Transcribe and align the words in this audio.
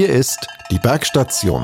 Hier 0.00 0.08
ist 0.08 0.46
die 0.70 0.78
Bergstation. 0.78 1.62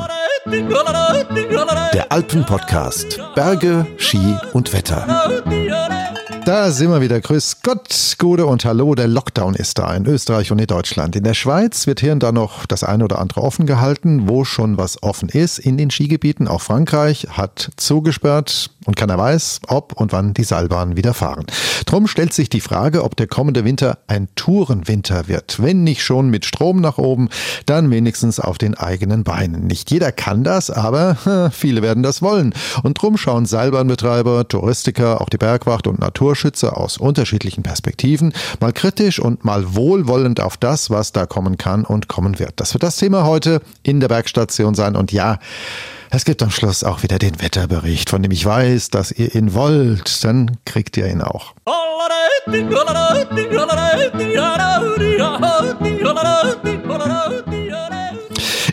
Der 1.95 2.13
Alpenpodcast. 2.13 3.19
Berge, 3.35 3.87
Ski 3.97 4.37
und 4.53 4.75
Wetter. 4.75 5.07
Da 6.47 6.71
sind 6.71 6.91
wir 6.91 7.01
wieder. 7.01 7.21
Grüß 7.21 7.63
Gott, 7.65 8.15
Gute 8.21 8.47
und 8.47 8.65
Hallo. 8.65 8.95
Der 8.95 9.09
Lockdown 9.09 9.57
ist 9.57 9.81
da 9.81 9.93
in 9.93 10.07
Österreich 10.07 10.53
und 10.53 10.61
in 10.61 10.69
Deutschland. 10.69 11.17
In 11.17 11.25
der 11.25 11.35
Schweiz 11.35 11.89
wird 11.89 11.99
hier 11.99 12.13
und 12.13 12.23
da 12.23 12.31
noch 12.31 12.67
das 12.67 12.85
eine 12.85 13.03
oder 13.03 13.19
andere 13.19 13.43
offen 13.43 13.67
gehalten, 13.67 14.29
wo 14.29 14.45
schon 14.45 14.79
was 14.79 15.03
offen 15.03 15.29
ist. 15.29 15.59
In 15.59 15.77
den 15.77 15.91
Skigebieten, 15.91 16.47
auch 16.47 16.63
Frankreich, 16.63 17.27
hat 17.33 17.71
zugesperrt 17.75 18.71
und 18.85 18.95
keiner 18.95 19.19
weiß, 19.19 19.63
ob 19.67 19.95
und 19.95 20.13
wann 20.13 20.35
die 20.35 20.45
Seilbahnen 20.45 20.97
wieder 20.97 21.15
fahren. 21.15 21.47
Drum 21.85 22.07
stellt 22.07 22.33
sich 22.33 22.49
die 22.49 22.61
Frage, 22.61 23.03
ob 23.03 23.17
der 23.17 23.27
kommende 23.27 23.65
Winter 23.65 23.99
ein 24.07 24.29
Tourenwinter 24.37 25.27
wird. 25.27 25.61
Wenn 25.61 25.83
nicht 25.83 26.05
schon 26.05 26.31
mit 26.31 26.45
Strom 26.45 26.81
nach 26.81 26.99
oben, 26.99 27.29
dann 27.67 27.91
wenigstens 27.91 28.39
auf 28.39 28.57
den 28.57 28.77
eigenen 28.77 29.25
Beinen. 29.25 29.67
Nicht 29.67 29.91
jeder 29.91 30.13
kann 30.13 30.45
das, 30.45 30.71
aber 30.71 31.51
viele 31.53 31.83
werden 31.83 32.05
das 32.05 32.23
wollen. 32.23 32.55
Und 32.85 33.03
drum 33.03 33.17
schauen 33.17 33.47
Seilbahnbetreiber, 33.47 34.47
Touristiker, 34.47 35.21
auch 35.21 35.29
die 35.29 35.39
Bergwacht 35.39 35.89
und 35.89 35.99
Natur 35.99 36.36
Naturschützer 36.37 36.77
aus 36.77 36.99
unterschiedlichen 36.99 37.63
Perspektiven, 37.63 38.35
mal 38.61 38.73
kritisch 38.73 39.19
und 39.19 39.45
mal 39.45 39.75
wohlwollend 39.75 40.41
auf 40.41 40.59
das, 40.59 40.91
was 40.91 41.13
da 41.13 41.25
kommen 41.25 41.57
kann 41.57 41.85
und 41.85 42.09
kommen 42.09 42.39
wird. 42.39 42.53
Das 42.57 42.75
wird 42.75 42.83
das 42.83 42.97
Thema 42.97 43.25
heute 43.25 43.63
in 43.83 44.01
der 44.01 44.09
Bergstation 44.09 44.75
sein. 44.75 44.97
Und 44.97 45.13
ja, 45.13 45.39
es 46.11 46.27
gibt 46.27 46.43
am 46.43 46.51
Schluss 46.51 46.85
auch 46.85 47.03
wieder 47.03 47.19
den 47.19 47.41
Wetterbericht, 47.41 48.11
von 48.11 48.23
dem 48.23 48.33
ich 48.33 48.45
weiß, 48.45 48.91
dass 48.91 49.13
ihr 49.13 49.35
ihn 49.35 49.55
wollt. 49.55 50.23
Dann 50.25 50.59
kriegt 50.67 50.99
ihr 50.99 51.07
ihn 51.07 51.23
auch. 51.23 51.55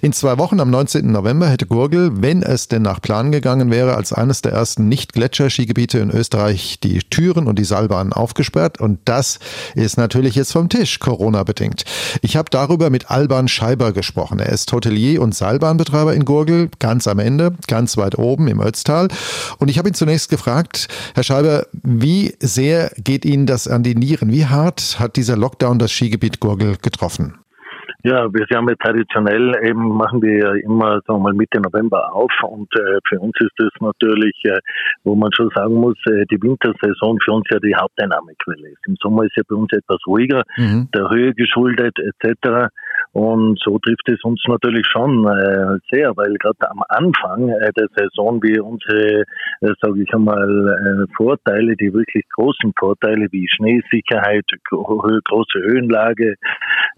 In 0.04 0.12
zwei 0.12 0.38
Wochen 0.38 0.60
am 0.60 0.70
19. 0.70 1.10
November 1.14 1.48
hätte 1.48 1.66
Gurgel, 1.66 2.22
wenn 2.22 2.44
es 2.44 2.68
denn 2.68 2.82
nach 2.82 3.02
Plan 3.02 3.32
gegangen 3.32 3.72
wäre, 3.72 3.96
als 3.96 4.12
eines 4.12 4.42
der 4.42 4.52
ersten 4.52 4.90
Nicht-Gletscherskigebiete 4.90 5.98
in 6.00 6.12
Österreich 6.12 6.78
die 6.84 7.00
Türen 7.10 7.48
und 7.48 7.58
die 7.58 7.64
Seilbahnen 7.64 8.12
aufgesperrt. 8.12 8.82
Und 8.82 9.00
das 9.06 9.40
ist 9.76 9.98
natürlich 9.98 10.36
jetzt 10.36 10.52
vom 10.52 10.68
Tisch, 10.68 11.00
Corona-bedingt. 11.00 11.86
Ich 12.22 12.36
habe 12.36 12.50
darüber 12.50 12.90
mit 12.90 13.12
Alban 13.12 13.48
Scheiber 13.48 13.94
gesprochen. 13.94 14.40
Er 14.40 14.52
ist 14.52 14.74
Hotelier 14.74 15.22
und 15.22 15.34
Seilbahnbetreiber 15.36 16.14
in 16.14 16.26
Gurgel, 16.26 16.70
ganz 16.80 17.08
am 17.08 17.20
Ende, 17.20 17.54
ganz 17.70 17.96
weit 17.96 18.18
oben 18.18 18.50
im 18.50 18.60
Ötztal. 18.60 19.08
Und 19.60 19.70
ich 19.70 19.78
habe 19.78 19.88
ihn 19.88 19.96
zunächst 19.96 20.28
gefragt, 20.28 20.90
Herr 21.16 21.24
Scheiber, 21.24 21.68
wie 21.82 22.36
sehr 22.42 22.92
geht 22.98 23.24
Ihnen 23.24 23.46
das 23.46 23.70
an 23.70 23.84
die 23.84 23.96
Nieren? 23.96 24.34
Wie 24.34 24.48
hart 24.48 25.00
hat 25.00 25.16
dieser 25.16 25.38
Lockdown 25.38 25.80
das 25.80 25.94
Skigebiet 25.94 26.42
Gurgel 26.42 26.76
getroffen? 26.82 27.36
Ja, 28.06 28.28
wir 28.34 28.46
haben 28.54 28.68
ja 28.68 28.76
traditionell 28.76 29.56
eben 29.64 29.88
machen 29.96 30.22
wir 30.22 30.38
ja 30.38 30.54
immer 30.56 31.00
sagen 31.08 31.20
wir 31.20 31.32
mal 31.32 31.34
Mitte 31.34 31.62
November 31.62 32.14
auf 32.14 32.32
und 32.44 32.68
äh, 32.76 33.00
für 33.08 33.18
uns 33.18 33.34
ist 33.40 33.54
das 33.58 33.72
natürlich, 33.80 34.36
äh, 34.44 34.60
wo 35.06 35.16
man 35.16 35.32
schon 35.34 35.50
sagen 35.56 35.76
muss, 35.76 35.96
äh, 36.08 36.26
die 36.30 36.42
Wintersaison 36.42 37.18
für 37.24 37.32
uns 37.32 37.46
ja 37.50 37.60
die 37.60 37.74
Haupteinnahmequelle 37.74 38.72
ist. 38.72 38.86
Im 38.88 38.98
Sommer 39.02 39.24
ist 39.24 39.38
ja 39.38 39.44
bei 39.48 39.56
uns 39.56 39.72
etwas 39.72 40.00
ruhiger, 40.06 40.44
mhm. 40.58 40.90
der 40.94 41.10
Höhe 41.10 41.34
geschuldet 41.34 41.98
etc. 41.98 42.68
Und 43.14 43.60
so 43.64 43.78
trifft 43.78 44.10
es 44.10 44.24
uns 44.24 44.42
natürlich 44.48 44.88
schon 44.88 45.28
äh, 45.28 45.78
sehr, 45.92 46.18
weil 46.18 46.34
gerade 46.34 46.70
am 46.70 46.82
Anfang 46.90 47.50
äh, 47.50 47.72
der 47.78 47.88
Saison 47.96 48.42
wir 48.42 48.66
unsere, 48.66 49.22
äh, 49.62 49.74
sage 49.82 50.02
ich 50.02 50.14
einmal, 50.14 51.06
äh, 51.08 51.14
Vorteile, 51.16 51.76
die 51.76 51.94
wirklich 51.94 52.26
großen 52.36 52.74
Vorteile 52.78 53.28
wie 53.32 53.48
Schneesicherheit, 53.48 54.46
gro 54.68 54.84
große 54.84 55.60
Höhenlage, 55.60 56.36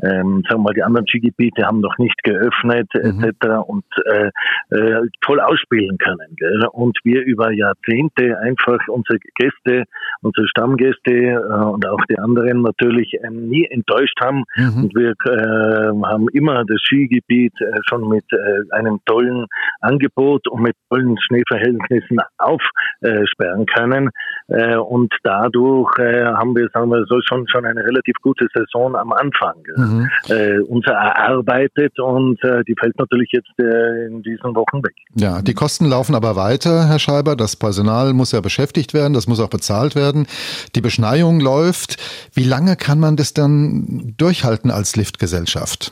ähm, 0.03 0.43
sagen 0.47 0.61
wir 0.61 0.69
mal, 0.69 0.73
die 0.73 0.83
anderen 0.83 1.05
Skigebiete 1.08 1.66
haben 1.66 1.81
noch 1.81 1.97
nicht 1.97 2.23
geöffnet 2.23 2.88
mhm. 2.93 3.23
etc. 3.23 3.67
und 3.67 3.86
äh, 4.05 4.30
äh, 4.69 5.02
voll 5.23 5.41
ausspielen 5.41 5.97
können. 5.97 6.36
Gell? 6.38 6.61
Und 6.71 6.97
wir 7.03 7.23
über 7.23 7.52
Jahrzehnte 7.52 8.39
einfach 8.39 8.80
unsere 8.88 9.19
Gäste, 9.36 9.83
unsere 10.21 10.48
Stammgäste 10.48 11.11
äh, 11.11 11.65
und 11.65 11.86
auch 11.87 12.04
die 12.09 12.17
anderen 12.20 12.61
natürlich 12.61 13.14
ähm, 13.21 13.49
nie 13.49 13.67
enttäuscht 13.70 14.20
haben. 14.21 14.43
Mhm. 14.55 14.83
Und 14.83 14.95
wir 14.95 15.11
äh, 15.25 16.05
haben 16.08 16.27
immer 16.30 16.64
das 16.66 16.82
Skigebiet 16.82 17.54
äh, 17.60 17.80
schon 17.88 18.08
mit 18.08 18.26
äh, 18.32 18.73
einem 18.76 18.99
tollen 19.05 19.45
Angebot 19.82 20.48
und 20.48 20.61
mit 20.61 20.76
tollen 20.89 21.16
Schneeverhältnissen 21.20 22.20
aufsperren 22.38 23.66
können. 23.66 24.10
Äh, 24.48 24.77
und 24.77 25.14
dadurch 25.23 25.92
haben 25.98 26.55
wir, 26.55 26.67
sagen 26.73 26.89
wir 26.89 27.05
so, 27.08 27.20
schon, 27.21 27.48
schon 27.48 27.66
eine 27.66 27.83
relativ 27.83 28.16
gute 28.21 28.48
Saison 28.54 28.95
am 28.95 29.11
Anfang 29.14 29.55
mhm. 29.76 30.10
unser 30.67 30.93
erarbeitet 30.93 31.99
und 31.99 32.39
die 32.67 32.76
fällt 32.80 32.98
natürlich 32.98 33.30
jetzt 33.32 33.52
in 33.58 34.22
diesen 34.22 34.55
Wochen 34.55 34.83
weg. 34.83 34.95
Ja, 35.16 35.42
die 35.42 35.54
Kosten 35.54 35.86
laufen 35.86 36.16
aber 36.16 36.36
weiter, 36.36 36.87
Herr 36.87 36.99
Scheiber. 36.99 37.36
Das 37.36 37.55
Personal 37.55 38.14
muss 38.14 38.32
ja 38.32 38.42
beschäftigt 38.42 38.93
werden, 38.93 39.14
das 39.14 39.27
muss 39.27 39.39
auch 39.39 39.49
bezahlt 39.49 39.95
werden. 39.95 40.27
Die 40.76 40.82
Beschneiung 40.82 41.39
läuft. 41.39 41.98
Wie 42.33 42.43
lange 42.43 42.76
kann 42.76 42.99
man 42.99 43.16
das 43.16 43.33
dann 43.33 44.14
durchhalten 44.17 44.72
als 44.72 44.95
Liftgesellschaft? 44.95 45.92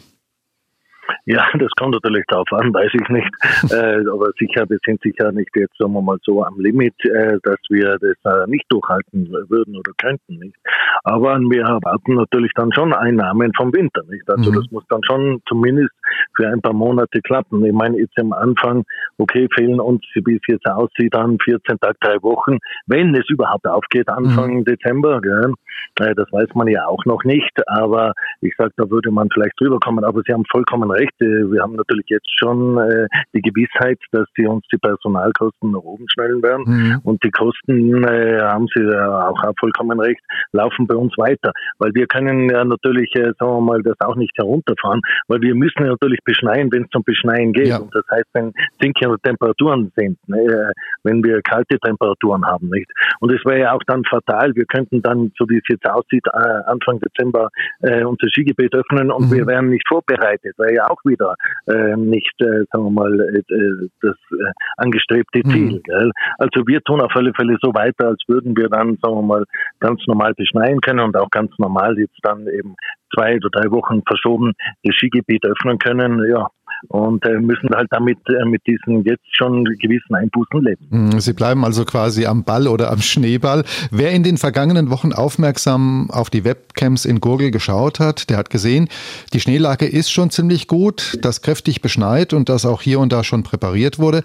Ja, 1.26 1.46
das 1.58 1.70
kommt 1.78 1.94
natürlich 1.94 2.26
darauf 2.28 2.52
an, 2.52 2.74
weiß 2.74 2.92
ich 2.94 3.10
nicht. 3.10 3.32
äh, 3.72 4.04
aber 4.10 4.32
sicher, 4.38 4.70
wir 4.70 4.78
sind 4.86 5.02
sicher 5.02 5.32
nicht 5.32 5.50
jetzt, 5.56 5.78
sagen 5.78 5.94
wir 5.94 6.02
mal 6.02 6.18
so, 6.24 6.44
am 6.44 6.60
Limit, 6.60 6.94
äh, 7.06 7.38
dass 7.44 7.60
wir 7.70 7.98
das 8.00 8.18
äh, 8.26 8.50
nicht 8.50 8.66
durchhalten 8.70 9.32
würden 9.50 9.78
oder 9.78 9.92
könnten, 9.98 10.40
nicht. 10.40 10.58
Aber 11.04 11.40
wir 11.40 11.64
erwarten 11.64 12.16
natürlich 12.16 12.52
dann 12.56 12.72
schon 12.74 12.94
Einnahmen 12.94 13.52
vom 13.56 13.74
Winter, 13.74 14.04
nicht. 14.10 14.30
Also 14.30 14.52
mhm. 14.52 14.56
das 14.56 14.72
muss 14.72 14.84
dann 14.90 15.02
schon 15.06 15.42
zumindest 15.48 15.94
für 16.36 16.48
ein 16.48 16.62
paar 16.62 16.74
Monate 16.74 17.22
klappen. 17.22 17.66
Ich 17.66 17.74
meine, 17.74 17.98
jetzt 17.98 18.18
am 18.20 18.34
Anfang, 18.34 18.84
okay, 19.18 19.48
fehlen 19.56 19.80
uns, 19.80 20.04
wie 20.14 20.36
es 20.36 20.42
jetzt 20.48 20.68
aussieht, 20.68 21.14
dann 21.14 21.38
14 21.40 21.80
Tage, 21.80 21.98
drei 22.02 22.22
Wochen, 22.22 22.58
wenn 22.88 23.16
es 23.16 23.30
überhaupt 23.30 23.66
aufgeht, 23.66 24.10
Anfang 24.10 24.60
mhm. 24.60 24.66
Dezember, 24.66 25.22
gell? 25.22 25.54
Äh, 26.00 26.16
das 26.16 26.32
weiß 26.32 26.50
man 26.56 26.68
ja 26.68 26.86
auch 26.88 27.06
noch 27.06 27.24
nicht, 27.24 27.52
aber 27.68 28.14
ich 28.42 28.54
sage, 28.58 28.72
da 28.78 28.90
würde 28.90 29.12
man 29.12 29.30
vielleicht 29.34 29.60
drüber 29.60 29.80
kommen. 29.80 30.04
Aber 30.04 30.22
Sie 30.26 30.34
haben 30.34 30.46
vollkommen 30.52 30.90
recht. 30.92 31.14
Äh, 31.22 31.52
wir 31.52 31.62
haben 31.62 31.76
natürlich 31.76 32.06
jetzt 32.08 32.30
schon 32.38 32.78
äh, 32.78 33.08
die 33.34 33.42
Gewissheit, 33.42 34.00
dass 34.12 34.28
die 34.38 34.48
uns 34.48 34.66
die 34.72 34.78
Personalkosten 34.78 35.72
nach 35.72 35.82
oben 35.82 36.06
schnellen 36.10 36.42
werden. 36.42 36.66
Mhm. 36.66 37.00
Und 37.04 37.24
die 37.24 37.32
Kosten, 37.32 38.04
haben 38.04 38.68
Sie 38.76 38.84
auch, 38.84 39.38
vollkommen 39.60 40.00
recht, 40.00 40.22
laufen 40.52 40.88
bei 40.88 40.96
uns 40.96 41.18
weiter. 41.18 41.52
Weil 41.80 41.94
wir 41.94 42.08
können 42.08 42.50
ja 42.50 42.64
natürlich, 42.64 43.12
sagen 43.14 43.36
wir 43.40 43.62
mal, 43.62 43.82
das 43.84 44.00
auch 44.02 44.16
nicht 44.16 44.36
herunterfahren, 44.38 45.02
weil 45.28 45.42
wir 45.42 45.56
müssen 45.56 45.86
natürlich 46.04 46.24
beschneien, 46.24 46.72
wenn 46.72 46.84
es 46.84 46.90
zum 46.90 47.04
Beschneien 47.04 47.54
geht. 47.54 47.68
Ja. 47.68 47.78
Und 47.78 47.94
das 47.94 48.04
heißt, 48.12 48.28
wenn 48.34 48.54
sinkende 48.82 49.18
Temperaturen 49.24 49.92
sind, 49.96 50.18
ne, 50.28 50.72
wenn 51.04 51.24
wir 51.24 51.42
kalte 51.42 51.80
Temperaturen 51.80 52.46
haben, 52.46 52.70
nicht? 52.70 52.90
Und 53.20 53.32
es 53.32 53.44
wäre 53.46 53.60
ja 53.60 53.74
auch 53.74 53.84
dann 53.88 54.04
fatal. 54.06 54.56
Wir 54.56 54.66
könnten 54.66 55.02
dann, 55.02 55.32
so 55.38 55.48
wie 55.50 55.58
es 55.58 55.64
jetzt 55.68 55.86
aussieht, 55.86 56.26
Anfang 56.66 57.00
Dezember 57.00 57.50
unser 57.82 58.28
Skigebiet 58.30 58.74
öffnen 58.74 59.12
und 59.12 59.30
mhm. 59.30 59.34
wir 59.34 59.48
wären 59.48 59.70
nicht 59.70 59.88
vorbereitet. 59.88 60.58
Wäre 60.58 60.74
ja 60.74 60.90
auch 60.90 61.04
wieder 61.04 61.36
äh, 61.68 61.96
nicht, 61.96 62.34
äh, 62.40 62.64
sagen 62.72 62.86
wir 62.86 62.92
mal, 62.92 63.20
äh, 63.20 63.54
äh 63.54 63.90
das 64.02 64.16
äh, 64.32 64.52
angestrebte 64.78 65.42
mhm. 65.44 65.52
Ziel. 65.52 65.82
Gell? 65.84 66.12
Also 66.38 66.66
wir 66.68 66.82
tun 66.82 67.02
auf 67.02 67.12
alle 67.16 67.34
Fälle 67.34 67.58
so 67.62 67.74
weiter, 67.74 68.10
als 68.10 68.22
würden 68.28 68.56
wir 68.56 68.70
dann, 68.70 68.98
sagen 69.02 69.16
wir 69.16 69.22
mal, 69.22 69.46
ganz 69.80 70.02
normal 70.08 70.34
beschneien 70.34 70.82
können 70.82 71.00
und 71.00 71.18
auch 71.18 71.30
ganz 71.30 71.52
normal 71.58 71.98
jetzt 71.98 72.18
dann 72.24 72.48
eben 72.48 72.76
zwei 73.14 73.38
oder 73.38 73.50
drei 73.52 73.72
Wochen 73.72 74.02
verschoben 74.06 74.54
das 74.84 74.96
Skigebiet 74.96 75.46
öffnen 75.46 75.78
können. 75.80 76.24
Ja, 76.30 76.48
und 76.90 77.26
äh, 77.26 77.40
müssen 77.40 77.70
halt 77.74 77.88
damit 77.92 78.18
äh, 78.28 78.46
mit 78.46 78.62
diesen 78.68 79.04
jetzt 79.04 79.24
schon 79.32 79.64
gewissen 79.64 80.16
Einbußen 80.16 80.62
leben. 80.62 80.86
Mhm, 80.90 81.20
Sie 81.20 81.34
bleiben 81.34 81.64
also 81.64 81.86
quasi 81.86 82.26
am 82.26 82.44
Ball 82.44 82.68
oder 82.68 82.92
am 82.92 83.00
Schneeball. 83.00 83.64
Wer 83.92 84.12
in 84.12 84.24
den 84.24 84.38
vergangenen 84.38 84.90
Wochen 84.90 85.14
aufmerksam 85.14 86.10
auf 86.12 86.30
die 86.30 86.44
Webcams 86.44 87.06
in 87.06 87.20
Gurgel 87.20 87.52
geschaut 87.52 88.00
hat, 88.00 88.30
der 88.30 88.38
hat 88.38 88.50
gesehen, 88.50 88.90
die 89.34 89.40
Schneelage 89.40 89.86
ist 89.86 90.12
schon 90.12 90.30
ziemlich 90.30 90.68
gut, 90.68 91.18
das 91.22 91.42
kräftig 91.42 91.82
beschneit 91.82 92.34
und 92.34 92.50
das 92.50 92.66
auch 92.66 92.82
hier 92.82 93.00
und 93.00 93.14
da 93.14 93.24
schon 93.24 93.44
präpariert 93.44 94.00
wurde. 94.00 94.24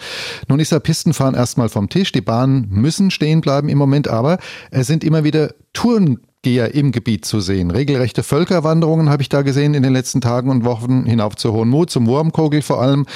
Nun 0.48 0.60
ist 0.60 0.72
der 0.72 0.80
Pistenfahren 0.80 1.34
erstmal 1.34 1.68
vom 1.68 1.88
Tisch. 1.88 2.12
Die 2.12 2.20
Bahnen 2.20 2.68
müssen 2.70 3.10
stehen 3.10 3.40
bleiben 3.40 3.68
im 3.68 3.78
Moment, 3.78 4.08
aber 4.08 4.38
es 4.70 4.86
sind 4.86 5.04
immer 5.04 5.24
wieder 5.24 5.52
Touren 5.72 6.18
Geher 6.42 6.74
im 6.74 6.92
Gebiet 6.92 7.24
zu 7.24 7.40
sehen. 7.40 7.72
Regelrechte 7.72 8.22
Völkerwanderungen 8.22 9.10
habe 9.10 9.22
ich 9.22 9.28
da 9.28 9.42
gesehen 9.42 9.74
in 9.74 9.82
den 9.82 9.92
letzten 9.92 10.20
Tagen 10.20 10.50
und 10.50 10.64
Wochen 10.64 11.04
hinauf 11.04 11.34
zur 11.34 11.52
Hohen 11.52 11.68
Mut, 11.68 11.90
zum 11.90 12.06
Wurmkogel 12.06 12.62
vor 12.62 12.80
allem. 12.80 13.06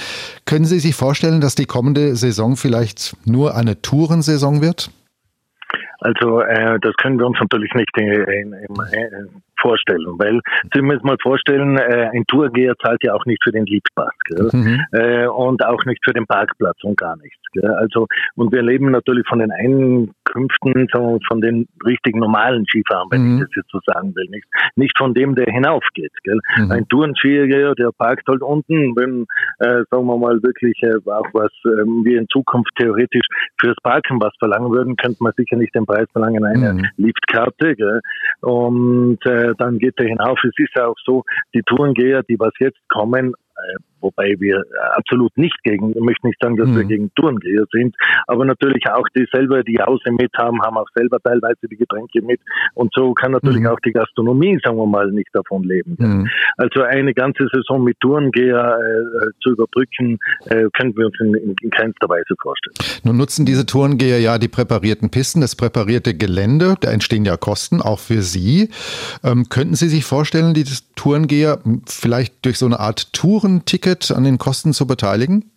Können 0.44 0.64
Sie 0.64 0.80
sich 0.80 0.96
vorstellen, 0.96 1.40
dass 1.40 1.54
die 1.54 1.66
kommende 1.66 2.16
Saison 2.16 2.56
vielleicht 2.56 3.16
nur 3.24 3.54
eine 3.54 3.80
Tourensaison 3.80 4.60
wird? 4.60 4.90
Also 6.02 6.40
äh, 6.40 6.78
das 6.81 6.94
können 6.96 7.19
wir 7.19 7.26
uns 7.26 7.38
natürlich 7.40 7.72
nicht 7.75 7.90
in, 7.96 8.12
in, 8.12 8.52
in, 8.52 9.43
vorstellen, 9.62 10.19
weil 10.19 10.40
Sie 10.75 10.82
müssen 10.82 11.06
mal 11.06 11.16
vorstellen, 11.22 11.78
äh, 11.78 12.10
ein 12.12 12.25
Tourgeher 12.26 12.75
zahlt 12.84 13.02
ja 13.04 13.14
auch 13.14 13.25
nicht 13.25 13.43
für 13.43 13.52
den 13.52 13.64
Liedpass 13.64 14.12
mhm. 14.52 14.81
äh, 14.93 15.26
und 15.26 15.64
auch 15.64 15.84
nicht 15.84 16.04
für 16.04 16.12
den 16.12 16.26
Parkplatz 16.26 16.76
und 16.82 16.99
gar 16.99 17.16
nichts. 17.16 17.40
Gell? 17.52 17.70
Also 17.70 18.06
und 18.34 18.52
wir 18.52 18.62
leben 18.62 18.90
natürlich 18.90 19.26
von 19.28 19.38
den 19.38 19.52
Einkünften 19.52 20.88
wir, 20.93 21.19
von 21.28 21.40
den 21.40 21.69
richtigen 21.87 22.19
normalen 22.19 22.66
Skifahrern, 22.66 23.08
wenn 23.10 23.22
mhm. 23.22 23.34
ich 23.34 23.40
das 23.44 23.56
jetzt 23.56 23.70
so 23.70 23.78
sagen 23.87 24.14
will, 24.14 24.26
nicht, 24.31 24.46
nicht 24.76 24.98
von 24.98 25.14
dem, 25.14 25.34
der 25.34 25.46
hinaufgeht. 25.46 26.12
Gell? 26.25 26.40
Mhm. 26.56 26.72
Ein 26.72 26.88
Tourenskier, 26.88 27.75
der 27.75 27.90
parkt 27.96 28.26
halt 28.28 28.43
unten, 28.43 28.96
wenn 28.96 29.26
äh, 29.58 29.84
sagen 29.90 30.06
wir 30.06 30.19
mal 30.19 30.43
wirklich 30.43 30.76
äh, 30.82 30.96
auch 31.10 31.28
was 31.32 31.52
äh, 31.64 31.84
wir 32.05 32.19
in 32.19 32.28
Zukunft 32.28 32.70
theoretisch 32.76 33.26
fürs 33.60 33.76
Parken 33.82 34.20
was 34.20 34.32
verlangen 34.38 34.70
würden, 34.72 34.96
könnte 34.96 35.22
man 35.22 35.32
sicher 35.37 35.56
nicht 35.56 35.75
den 35.75 35.87
Preis 35.92 36.06
verlangen 36.12 36.44
eine 36.44 36.74
mhm. 36.74 36.86
Liftkarte. 36.96 37.76
Gell? 37.76 38.00
Und 38.40 39.24
äh, 39.26 39.52
dann 39.58 39.78
geht 39.78 39.94
er 39.98 40.06
hinauf. 40.06 40.38
Es 40.44 40.54
ist 40.56 40.74
ja 40.74 40.86
auch 40.86 40.98
so, 41.04 41.24
die 41.54 41.62
Tourengeher, 41.62 42.22
die 42.22 42.38
was 42.38 42.52
jetzt 42.58 42.78
kommen, 42.88 43.34
wobei 44.02 44.34
wir 44.38 44.62
absolut 44.94 45.36
nicht 45.38 45.56
gegen, 45.62 45.90
ich 45.90 46.00
möchte 46.00 46.26
nicht 46.26 46.38
sagen, 46.42 46.56
dass 46.56 46.68
mhm. 46.68 46.76
wir 46.76 46.84
gegen 46.84 47.14
Tourengeher 47.14 47.64
sind, 47.72 47.94
aber 48.26 48.44
natürlich 48.44 48.84
auch 48.90 49.06
die 49.16 49.26
selber 49.32 49.62
die 49.62 49.78
Hause 49.78 50.10
mit 50.10 50.32
haben, 50.36 50.60
haben 50.62 50.76
auch 50.76 50.88
selber 50.94 51.18
teilweise 51.20 51.68
die 51.70 51.76
Getränke 51.76 52.20
mit 52.20 52.40
und 52.74 52.92
so 52.94 53.14
kann 53.14 53.32
natürlich 53.32 53.60
mhm. 53.60 53.68
auch 53.68 53.80
die 53.80 53.92
Gastronomie, 53.92 54.58
sagen 54.62 54.76
wir 54.76 54.86
mal, 54.86 55.10
nicht 55.10 55.30
davon 55.32 55.62
leben. 55.62 55.96
Mhm. 55.98 56.28
Also 56.56 56.82
eine 56.82 57.14
ganze 57.14 57.46
Saison 57.52 57.82
mit 57.84 57.98
Tourengeher 58.00 58.76
äh, 58.78 59.30
zu 59.40 59.50
überbrücken, 59.50 60.18
äh, 60.46 60.64
können 60.76 60.96
wir 60.96 61.06
uns 61.06 61.14
in, 61.20 61.34
in, 61.34 61.54
in, 61.62 61.70
keinster 61.70 62.08
Weise 62.08 62.34
vorstellen. 62.40 62.74
Nun 63.04 63.16
nutzen 63.16 63.46
diese 63.46 63.64
Tourengeher 63.66 64.18
ja 64.18 64.38
die 64.38 64.48
präparierten 64.48 65.10
Pisten, 65.10 65.40
das 65.40 65.56
präparierte 65.56 66.14
Gelände, 66.14 66.74
da 66.80 66.90
entstehen 66.90 67.24
ja 67.24 67.36
Kosten, 67.36 67.80
auch 67.80 68.00
für 68.00 68.22
Sie. 68.22 68.70
Ähm, 69.22 69.48
könnten 69.48 69.74
Sie 69.74 69.88
sich 69.88 70.04
vorstellen, 70.04 70.54
die 70.54 70.64
Tourengeher 70.96 71.58
vielleicht 71.86 72.44
durch 72.44 72.58
so 72.58 72.66
eine 72.66 72.80
Art 72.80 73.12
Tourenticket 73.12 73.51
Ticket 73.60 74.10
an 74.10 74.25
den 74.25 74.38
Kosten 74.38 74.72
zu 74.72 74.87
beteiligen? 74.87 75.52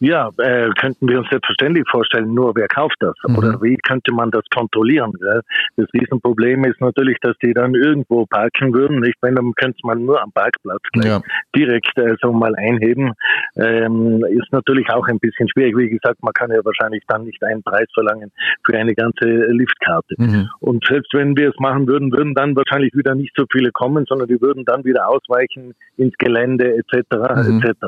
Ja, 0.00 0.30
äh, 0.38 0.70
könnten 0.78 1.08
wir 1.08 1.18
uns 1.18 1.28
selbstverständlich 1.28 1.84
vorstellen, 1.90 2.32
nur 2.32 2.56
wer 2.56 2.68
kauft 2.68 2.96
das? 3.00 3.14
Mhm. 3.28 3.36
Oder 3.36 3.62
wie 3.62 3.76
könnte 3.76 4.12
man 4.12 4.30
das 4.30 4.44
kontrollieren? 4.52 5.12
Gell? 5.12 5.42
Das 5.76 5.86
Riesenproblem 5.92 6.64
ist 6.64 6.80
natürlich, 6.80 7.18
dass 7.20 7.36
die 7.42 7.52
dann 7.52 7.74
irgendwo 7.74 8.24
parken 8.24 8.72
würden. 8.72 9.00
Nicht, 9.00 9.16
wenn 9.20 9.34
dann 9.34 9.52
könnte 9.52 9.78
man 9.84 10.06
nur 10.06 10.22
am 10.22 10.32
Parkplatz 10.32 10.80
ja. 10.94 11.20
direkt 11.54 11.98
äh, 11.98 12.16
so 12.22 12.32
mal 12.32 12.54
einheben. 12.56 13.12
Ähm, 13.56 14.24
ist 14.30 14.50
natürlich 14.52 14.88
auch 14.90 15.06
ein 15.06 15.18
bisschen 15.18 15.48
schwierig. 15.50 15.76
Wie 15.76 15.90
gesagt, 15.90 16.22
man 16.22 16.32
kann 16.32 16.50
ja 16.50 16.64
wahrscheinlich 16.64 17.02
dann 17.06 17.24
nicht 17.24 17.42
einen 17.44 17.62
Preis 17.62 17.88
verlangen 17.92 18.32
für 18.64 18.78
eine 18.78 18.94
ganze 18.94 19.26
Liftkarte. 19.26 20.14
Mhm. 20.16 20.48
Und 20.60 20.82
selbst 20.86 21.12
wenn 21.12 21.36
wir 21.36 21.50
es 21.50 21.58
machen 21.58 21.86
würden, 21.86 22.10
würden 22.10 22.34
dann 22.34 22.56
wahrscheinlich 22.56 22.94
wieder 22.94 23.14
nicht 23.14 23.34
so 23.36 23.44
viele 23.52 23.70
kommen, 23.70 24.06
sondern 24.08 24.28
die 24.28 24.40
würden 24.40 24.64
dann 24.64 24.82
wieder 24.84 25.08
ausweichen 25.08 25.74
ins 25.98 26.16
Gelände 26.16 26.74
etc. 26.78 27.04
Mhm. 27.48 27.60
etc. 27.60 27.86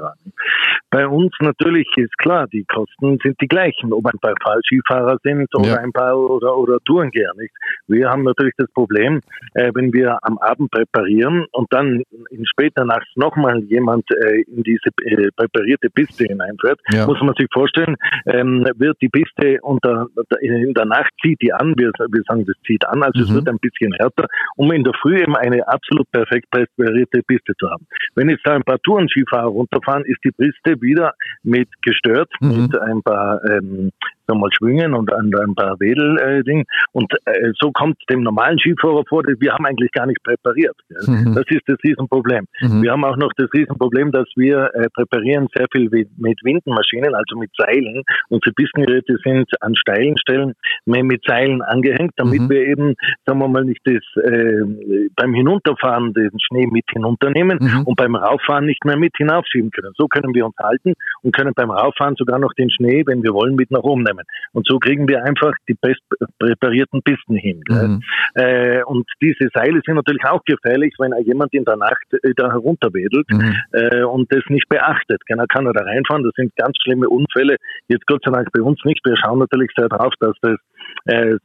Bei 0.90 1.06
uns 1.06 1.32
natürlich 1.40 1.88
ist 2.02 2.16
klar, 2.18 2.46
die 2.48 2.64
Kosten 2.64 3.18
sind 3.22 3.40
die 3.40 3.48
gleichen, 3.48 3.92
ob 3.92 4.06
ein 4.06 4.18
paar 4.20 4.34
Fallskifahrer 4.42 5.18
sind 5.22 5.48
oder 5.54 5.68
ja. 5.68 5.76
ein 5.78 5.92
paar 5.92 6.18
oder, 6.18 6.56
oder 6.56 6.78
Tourengeher 6.84 7.32
nicht. 7.36 7.54
Wir 7.86 8.10
haben 8.10 8.24
natürlich 8.24 8.54
das 8.56 8.70
Problem, 8.72 9.20
äh, 9.54 9.70
wenn 9.74 9.92
wir 9.92 10.18
am 10.22 10.38
Abend 10.38 10.70
präparieren 10.70 11.46
und 11.52 11.72
dann 11.72 12.02
in 12.30 12.46
später 12.46 12.84
Nacht 12.84 13.08
nochmal 13.16 13.60
jemand 13.64 14.04
äh, 14.10 14.42
in 14.42 14.62
diese 14.62 14.90
äh, 15.04 15.28
präparierte 15.36 15.90
Piste 15.90 16.24
hineinfährt, 16.24 16.80
ja. 16.92 17.06
muss 17.06 17.20
man 17.22 17.34
sich 17.34 17.46
vorstellen, 17.52 17.96
ähm, 18.26 18.66
wird 18.76 18.96
die 19.00 19.08
Piste 19.08 19.58
unter, 19.62 20.06
in 20.40 20.74
der 20.74 20.86
Nacht 20.86 21.10
zieht 21.22 21.40
die 21.42 21.52
an, 21.52 21.74
wir, 21.76 21.90
wir 21.98 22.22
sagen, 22.28 22.44
das 22.46 22.56
zieht 22.66 22.86
an, 22.86 23.02
also 23.02 23.18
mhm. 23.18 23.24
es 23.24 23.34
wird 23.34 23.48
ein 23.48 23.58
bisschen 23.58 23.92
härter, 23.94 24.26
um 24.56 24.70
in 24.72 24.84
der 24.84 24.94
Früh 25.00 25.20
eben 25.20 25.36
eine 25.36 25.66
absolut 25.68 26.10
perfekt 26.10 26.50
präparierte 26.50 27.22
Piste 27.22 27.52
zu 27.58 27.70
haben. 27.70 27.86
Wenn 28.14 28.28
jetzt 28.28 28.46
da 28.46 28.54
ein 28.54 28.62
paar 28.62 28.78
Tourenskifahrer 28.80 29.48
runterfahren, 29.48 30.04
ist 30.04 30.18
die 30.24 30.32
Piste 30.32 30.80
wieder 30.80 31.14
mit 31.42 31.68
gestört 31.92 32.30
mhm. 32.40 32.62
mit 32.62 32.78
ein 32.78 33.02
paar 33.02 33.40
ähm, 33.44 33.92
nochmal 34.28 34.50
Schwingen 34.52 34.94
und 34.94 35.12
ein, 35.12 35.32
ein 35.34 35.54
paar 35.54 35.78
Wedel-Ding. 35.80 36.60
Äh, 36.60 36.64
und 36.92 37.12
äh, 37.24 37.52
so 37.60 37.70
kommt 37.72 37.96
dem 38.10 38.22
normalen 38.22 38.58
Skifahrer 38.58 39.02
vor, 39.08 39.22
wir 39.24 39.52
haben 39.52 39.66
eigentlich 39.66 39.92
gar 39.92 40.06
nicht 40.06 40.22
präpariert. 40.22 40.76
Mhm. 41.06 41.34
Das 41.34 41.44
ist 41.48 41.62
das 41.66 41.78
Riesenproblem. 41.84 42.46
Mhm. 42.60 42.82
Wir 42.82 42.92
haben 42.92 43.04
auch 43.04 43.16
noch 43.16 43.32
das 43.36 43.52
Riesenproblem, 43.52 44.12
dass 44.12 44.28
wir 44.36 44.70
äh, 44.74 44.88
präparieren 44.94 45.48
sehr 45.54 45.66
viel 45.72 45.88
mit 45.90 46.38
Windenmaschinen, 46.42 47.14
also 47.14 47.38
mit 47.38 47.50
Seilen. 47.56 48.02
Unsere 48.28 48.52
Pistengeräte 48.54 49.16
sind 49.24 49.48
an 49.60 49.74
steilen 49.76 50.16
Stellen 50.18 50.54
mit 50.84 51.22
Seilen 51.26 51.62
angehängt, 51.62 52.12
damit 52.16 52.42
mhm. 52.42 52.50
wir 52.50 52.66
eben, 52.66 52.94
sagen 53.26 53.38
wir 53.38 53.48
mal, 53.48 53.64
nicht 53.64 53.80
das 53.84 54.02
äh, 54.24 55.10
beim 55.16 55.34
Hinunterfahren 55.34 56.12
den 56.12 56.30
Schnee 56.40 56.66
mit 56.66 56.84
hinunternehmen 56.90 57.58
mhm. 57.60 57.82
und 57.84 57.96
beim 57.96 58.14
Rauffahren 58.14 58.66
nicht 58.66 58.84
mehr 58.84 58.96
mit 58.96 59.12
hinaufschieben 59.16 59.70
können. 59.70 59.92
So 59.96 60.06
können 60.06 60.34
wir 60.34 60.46
uns 60.46 60.56
halten 60.62 60.94
und 61.22 61.34
können 61.34 61.52
beim 61.54 61.70
Rauffahren 61.70 62.14
sogar 62.16 62.38
noch 62.38 62.52
den 62.54 62.70
Schnee, 62.70 63.02
wenn 63.06 63.22
wir 63.22 63.32
wollen, 63.32 63.54
mit 63.54 63.70
nach 63.70 63.82
oben 63.82 64.02
nehmen. 64.02 64.11
Und 64.52 64.66
so 64.66 64.78
kriegen 64.78 65.08
wir 65.08 65.24
einfach 65.24 65.52
die 65.68 65.74
best 65.74 66.00
präparierten 66.38 67.02
Pisten 67.02 67.36
hin. 67.36 67.62
Mhm. 67.68 68.02
Äh, 68.34 68.82
und 68.84 69.06
diese 69.20 69.48
Seile 69.54 69.80
sind 69.84 69.96
natürlich 69.96 70.24
auch 70.24 70.42
gefährlich, 70.44 70.94
wenn 70.98 71.12
jemand 71.24 71.52
in 71.54 71.64
der 71.64 71.76
Nacht 71.76 72.04
äh, 72.12 72.32
da 72.36 72.50
herunterwedelt 72.50 73.26
mhm. 73.30 73.54
äh, 73.72 74.02
und 74.02 74.32
das 74.32 74.42
nicht 74.48 74.68
beachtet. 74.68 75.20
Dann 75.28 75.46
kann 75.48 75.66
er 75.66 75.72
da 75.72 75.84
reinfahren. 75.84 76.24
Das 76.24 76.32
sind 76.36 76.54
ganz 76.56 76.76
schlimme 76.82 77.08
Unfälle. 77.08 77.56
Jetzt 77.88 78.06
Gott 78.06 78.22
sei 78.24 78.30
Dank 78.32 78.48
bei 78.52 78.62
uns 78.62 78.78
nicht. 78.84 79.00
Wir 79.04 79.16
schauen 79.16 79.38
natürlich 79.38 79.70
sehr 79.76 79.88
darauf, 79.88 80.12
dass 80.20 80.36
das 80.42 80.58
äh, 81.06 81.36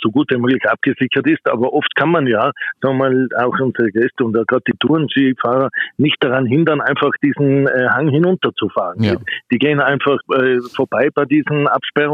so 0.00 0.10
gut 0.10 0.30
wie 0.30 0.38
möglich 0.38 0.64
abgesichert 0.68 1.26
ist. 1.26 1.46
Aber 1.48 1.72
oft 1.72 1.94
kann 1.96 2.10
man 2.10 2.26
ja, 2.26 2.52
sagen 2.80 2.98
wir 2.98 3.10
mal, 3.10 3.28
auch 3.36 3.58
unsere 3.60 3.90
Gäste 3.90 4.24
und 4.24 4.32
gerade 4.32 4.62
die 4.66 4.76
Tourenskifahrer 4.78 5.68
nicht 5.98 6.16
daran 6.20 6.46
hindern, 6.46 6.80
einfach 6.80 7.10
diesen 7.22 7.66
äh, 7.66 7.88
Hang 7.90 8.08
hinunterzufahren. 8.08 9.02
Ja. 9.02 9.16
Die, 9.16 9.24
die, 9.52 9.58
gehen 9.58 9.80
einfach 9.80 10.18
äh, 10.34 10.58
vorbei 10.74 11.08
bei 11.14 11.24
diesen 11.24 11.68
Absperrungen, 11.68 12.11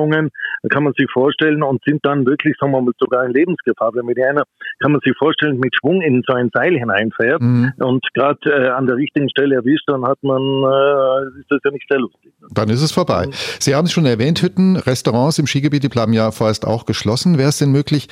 kann 0.70 0.84
man 0.84 0.92
sich 0.94 1.10
vorstellen, 1.12 1.62
und 1.62 1.82
sind 1.84 2.04
dann 2.04 2.26
wirklich, 2.26 2.56
sagen 2.60 2.72
wir 2.72 2.80
mal, 2.80 2.92
sogar 2.98 3.24
in 3.24 3.32
Lebensgefahr. 3.32 3.92
Wenn 3.94 4.06
mit 4.06 4.18
einer, 4.22 4.44
kann 4.80 4.92
man 4.92 5.00
sich 5.04 5.14
vorstellen, 5.18 5.58
mit 5.58 5.74
Schwung 5.74 6.02
in 6.02 6.22
so 6.26 6.34
ein 6.34 6.50
Seil 6.52 6.78
hineinfährt 6.78 7.40
mhm. 7.40 7.72
und 7.78 8.04
gerade 8.14 8.38
äh, 8.46 8.68
an 8.68 8.86
der 8.86 8.96
richtigen 8.96 9.28
Stelle 9.30 9.56
erwischt, 9.56 9.84
dann 9.86 10.04
hat 10.04 10.18
man, 10.22 10.40
äh, 10.40 11.40
ist 11.40 11.50
das 11.50 11.60
ja 11.64 11.70
nicht 11.70 11.86
sehr 11.88 11.98
lustig. 11.98 12.32
Dann 12.52 12.68
ist 12.68 12.82
es 12.82 12.92
vorbei. 12.92 13.26
Sie 13.58 13.74
haben 13.74 13.86
es 13.86 13.92
schon 13.92 14.06
erwähnt, 14.06 14.42
Hütten, 14.42 14.76
Restaurants 14.76 15.38
im 15.38 15.46
Skigebiet, 15.46 15.82
die 15.82 15.88
bleiben 15.88 16.12
ja 16.12 16.30
vorerst 16.30 16.66
auch 16.66 16.86
geschlossen. 16.86 17.38
Wäre 17.38 17.48
es 17.48 17.58
denn 17.58 17.72
möglich, 17.72 18.08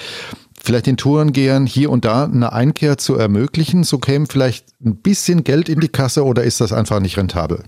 vielleicht 0.61 0.87
den 0.87 0.97
Tourengehern 0.97 1.67
hier 1.67 1.91
und 1.91 2.05
da 2.05 2.25
eine 2.25 2.53
Einkehr 2.53 2.99
zu 2.99 3.17
ermöglichen? 3.17 3.85
So 3.85 3.99
käme 3.99 4.27
vielleicht 4.27 4.67
ein 4.85 4.97
bisschen 4.97 5.45
Geld 5.45 5.69
in 5.69 5.81
die 5.81 5.89
Kasse 5.89 6.25
oder 6.25 6.43
ist 6.45 6.61
das 6.61 6.73
einfach 6.73 7.01
nicht 7.01 7.17
rentabel? 7.17 7.65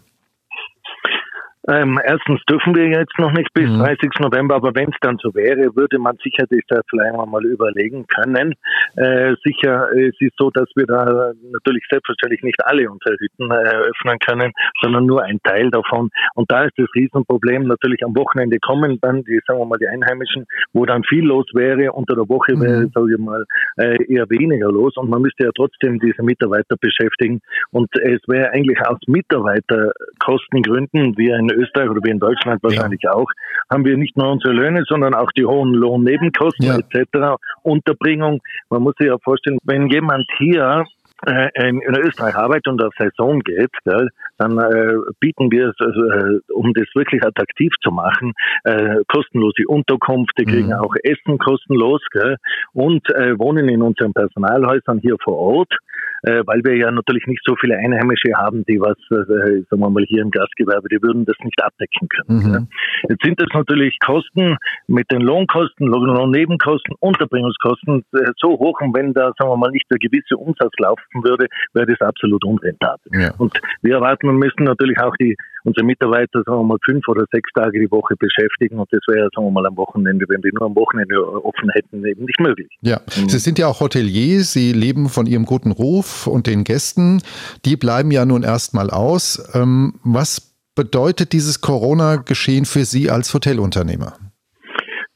Ähm, 1.68 2.00
erstens 2.02 2.40
dürfen 2.48 2.74
wir 2.74 2.88
jetzt 2.88 3.18
noch 3.18 3.32
nicht 3.32 3.52
bis 3.52 3.68
mhm. 3.68 3.80
30. 3.80 4.08
November, 4.20 4.54
aber 4.56 4.74
wenn 4.74 4.88
es 4.88 4.96
dann 5.02 5.18
so 5.22 5.34
wäre, 5.34 5.76
würde 5.76 5.98
man 5.98 6.16
sicherlich 6.22 6.64
das 6.68 6.80
vielleicht 6.88 7.14
mal 7.14 7.44
überlegen 7.44 8.06
können. 8.06 8.54
Äh, 8.96 9.34
sicher, 9.44 9.90
es 9.92 10.14
ist 10.18 10.32
so, 10.38 10.50
dass 10.50 10.70
wir 10.76 10.86
da 10.86 11.32
natürlich 11.52 11.84
selbstverständlich 11.90 12.42
nicht 12.42 12.64
alle 12.64 12.90
unsere 12.90 13.18
Hütten 13.18 13.50
äh, 13.50 13.54
öffnen 13.54 14.18
können, 14.18 14.52
sondern 14.80 15.04
nur 15.04 15.22
ein 15.22 15.40
Teil 15.44 15.70
davon. 15.70 16.08
Und 16.34 16.50
da 16.50 16.64
ist 16.64 16.72
das 16.78 16.88
Riesenproblem 16.94 17.64
natürlich 17.64 18.02
am 18.04 18.16
Wochenende 18.16 18.58
kommen 18.60 18.98
dann 19.02 19.24
die, 19.24 19.38
sagen 19.46 19.58
wir 19.58 19.66
mal, 19.66 19.76
die 19.78 19.88
Einheimischen, 19.88 20.46
wo 20.72 20.86
dann 20.86 21.04
viel 21.04 21.24
los 21.24 21.44
wäre. 21.52 21.92
Unter 21.92 22.14
der 22.14 22.26
Woche 22.28 22.56
mhm. 22.56 22.62
wäre, 22.62 22.88
sage 22.94 23.12
ich 23.12 23.18
mal, 23.18 23.44
äh, 23.76 24.02
eher 24.08 24.30
weniger 24.30 24.72
los 24.72 24.96
und 24.96 25.10
man 25.10 25.20
müsste 25.22 25.44
ja 25.44 25.50
trotzdem 25.54 25.98
diese 25.98 26.22
Mitarbeiter 26.22 26.76
beschäftigen. 26.80 27.40
Und 27.72 27.90
es 28.00 28.20
wäre 28.26 28.52
eigentlich 28.52 28.80
aus 28.86 29.00
Mitarbeiterkostengründen 29.06 31.18
wie 31.18 31.32
ein 31.32 31.57
Österreich 31.58 31.90
oder 31.90 32.00
wie 32.02 32.10
in 32.10 32.18
Deutschland 32.18 32.62
wahrscheinlich 32.62 33.00
ja. 33.02 33.12
auch, 33.12 33.30
haben 33.70 33.84
wir 33.84 33.96
nicht 33.96 34.16
nur 34.16 34.30
unsere 34.30 34.52
Löhne, 34.52 34.84
sondern 34.86 35.14
auch 35.14 35.30
die 35.32 35.44
hohen 35.44 35.74
Lohnnebenkosten 35.74 36.66
ja. 36.66 36.78
etc., 36.78 37.36
Unterbringung. 37.62 38.40
Man 38.70 38.82
muss 38.82 38.94
sich 38.98 39.08
ja 39.08 39.16
vorstellen, 39.18 39.58
wenn 39.64 39.88
jemand 39.88 40.26
hier 40.38 40.84
äh, 41.26 41.48
in, 41.68 41.80
Österreich 41.82 42.36
arbeitet 42.36 42.68
und 42.68 42.82
auf 42.82 42.92
Saison 42.96 43.40
geht, 43.40 43.72
gell, 43.84 44.08
dann 44.38 44.58
äh, 44.58 44.94
bieten 45.18 45.50
wir, 45.50 45.72
also, 45.78 46.04
äh, 46.10 46.40
um 46.52 46.72
das 46.74 46.86
wirklich 46.94 47.22
attraktiv 47.24 47.72
zu 47.82 47.90
machen, 47.90 48.34
äh, 48.64 48.96
kostenlose 49.08 49.64
Unterkunft, 49.66 50.32
die 50.38 50.44
kriegen 50.44 50.68
mhm. 50.68 50.74
auch 50.74 50.94
Essen 51.02 51.38
kostenlos 51.38 52.02
gell, 52.12 52.36
und 52.72 53.08
äh, 53.14 53.38
wohnen 53.38 53.68
in 53.68 53.82
unseren 53.82 54.12
Personalhäusern 54.12 55.00
hier 55.00 55.16
vor 55.22 55.36
Ort 55.36 55.74
äh, 56.22 56.42
weil 56.46 56.62
wir 56.64 56.76
ja 56.76 56.90
natürlich 56.90 57.26
nicht 57.26 57.42
so 57.44 57.54
viele 57.56 57.76
Einheimische 57.76 58.32
haben, 58.36 58.64
die 58.68 58.80
was, 58.80 58.96
äh, 59.10 59.62
sagen 59.70 59.82
wir 59.82 59.90
mal, 59.90 60.04
hier 60.04 60.22
im 60.22 60.30
Gastgewerbe, 60.30 60.88
die 60.88 61.02
würden 61.02 61.24
das 61.24 61.36
nicht 61.42 61.62
abdecken 61.62 62.08
können. 62.08 62.38
Mhm. 62.38 62.52
Ja. 62.52 62.60
Jetzt 63.08 63.24
sind 63.24 63.40
es 63.40 63.48
natürlich 63.52 63.98
Kosten 64.00 64.56
mit 64.86 65.10
den 65.10 65.20
Lohnkosten, 65.20 65.86
Lohnnebenkosten, 65.86 66.94
Unterbringungskosten 67.00 68.04
äh, 68.14 68.32
so 68.38 68.58
hoch 68.58 68.80
und 68.80 68.94
wenn 68.94 69.12
da, 69.14 69.32
sagen 69.38 69.50
wir 69.50 69.56
mal, 69.56 69.70
nicht 69.70 69.86
der 69.90 69.98
gewisse 69.98 70.36
Umsatz 70.36 70.72
laufen 70.78 71.22
würde, 71.22 71.46
wäre 71.72 71.86
das 71.86 72.00
absolut 72.00 72.44
unrentabel. 72.44 73.12
Ja. 73.12 73.34
Und 73.38 73.60
wir 73.82 73.94
erwarten 73.96 74.28
und 74.28 74.38
müssen 74.38 74.64
natürlich 74.64 74.98
auch 75.00 75.16
die 75.16 75.36
unsere 75.68 75.84
Mitarbeiter, 75.84 76.42
sagen 76.44 76.58
wir 76.58 76.64
mal, 76.64 76.78
fünf 76.84 77.06
oder 77.08 77.24
sechs 77.32 77.50
Tage 77.54 77.78
die 77.78 77.90
Woche 77.90 78.14
beschäftigen 78.16 78.78
und 78.78 78.88
das 78.92 79.00
wäre, 79.06 79.28
sagen 79.34 79.46
wir 79.46 79.50
mal, 79.50 79.66
am 79.66 79.76
Wochenende, 79.76 80.24
wenn 80.28 80.42
wir 80.42 80.50
nur 80.54 80.66
am 80.66 80.74
Wochenende 80.74 81.16
offen 81.44 81.70
hätten, 81.72 82.04
eben 82.04 82.24
nicht 82.24 82.40
möglich. 82.40 82.68
Ja, 82.80 83.00
mhm. 83.16 83.28
Sie 83.28 83.38
sind 83.38 83.58
ja 83.58 83.66
auch 83.68 83.80
Hotelier, 83.80 84.42
Sie 84.42 84.72
leben 84.72 85.08
von 85.08 85.26
Ihrem 85.26 85.44
guten 85.44 85.70
Ruf 85.70 86.26
und 86.26 86.46
den 86.46 86.64
Gästen, 86.64 87.22
die 87.64 87.76
bleiben 87.76 88.10
ja 88.10 88.24
nun 88.24 88.42
erstmal 88.42 88.90
aus. 88.90 89.50
Ähm, 89.54 89.94
was 90.02 90.54
bedeutet 90.74 91.32
dieses 91.32 91.60
Corona-Geschehen 91.60 92.64
für 92.64 92.84
Sie 92.84 93.10
als 93.10 93.34
Hotelunternehmer? 93.34 94.14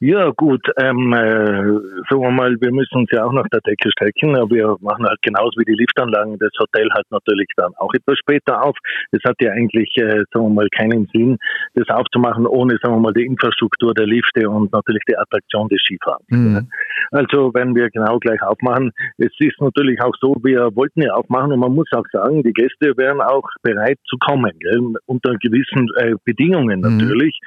Ja, 0.03 0.31
gut, 0.35 0.59
ähm, 0.81 1.13
äh, 1.13 1.63
sagen 2.09 2.21
wir 2.23 2.31
mal, 2.31 2.59
wir 2.59 2.73
müssen 2.73 2.97
uns 2.97 3.09
ja 3.13 3.23
auch 3.23 3.31
nach 3.31 3.47
der 3.53 3.61
Decke 3.61 3.89
strecken, 3.89 4.35
wir 4.51 4.75
machen 4.81 5.05
halt 5.05 5.21
genauso 5.21 5.53
wie 5.55 5.63
die 5.63 5.79
Liftanlagen 5.79 6.37
das 6.39 6.51
Hotel 6.59 6.89
halt 6.93 7.05
natürlich 7.09 7.47
dann 7.55 7.71
auch 7.77 7.93
etwas 7.93 8.17
später 8.19 8.65
auf. 8.65 8.75
Es 9.11 9.23
hat 9.23 9.37
ja 9.39 9.53
eigentlich, 9.53 9.95
äh, 9.95 10.25
sagen 10.33 10.47
wir 10.47 10.49
mal, 10.49 10.67
keinen 10.75 11.07
Sinn, 11.13 11.37
das 11.75 11.87
aufzumachen 11.87 12.45
ohne, 12.45 12.77
sagen 12.83 12.95
wir 12.95 12.99
mal, 12.99 13.13
die 13.13 13.25
Infrastruktur 13.25 13.93
der 13.93 14.05
Lifte 14.05 14.49
und 14.49 14.73
natürlich 14.73 15.03
die 15.07 15.17
Attraktion 15.17 15.69
des 15.69 15.79
Skifahrens. 15.85 16.27
Mhm. 16.27 16.67
Also 17.11 17.53
wenn 17.53 17.73
wir 17.73 17.89
genau 17.89 18.19
gleich 18.19 18.41
aufmachen, 18.43 18.91
es 19.17 19.31
ist 19.39 19.61
natürlich 19.61 20.01
auch 20.01 20.15
so, 20.19 20.35
wir 20.43 20.75
wollten 20.75 21.01
ja 21.01 21.13
aufmachen 21.13 21.53
und 21.53 21.59
man 21.59 21.73
muss 21.73 21.87
auch 21.93 22.05
sagen, 22.11 22.43
die 22.43 22.51
Gäste 22.51 22.91
wären 22.97 23.21
auch 23.21 23.47
bereit 23.61 23.99
zu 24.03 24.17
kommen, 24.17 24.51
gell? 24.59 24.81
unter 25.05 25.37
gewissen 25.37 25.87
äh, 25.95 26.15
Bedingungen 26.25 26.81
mhm. 26.81 26.97
natürlich. 26.97 27.39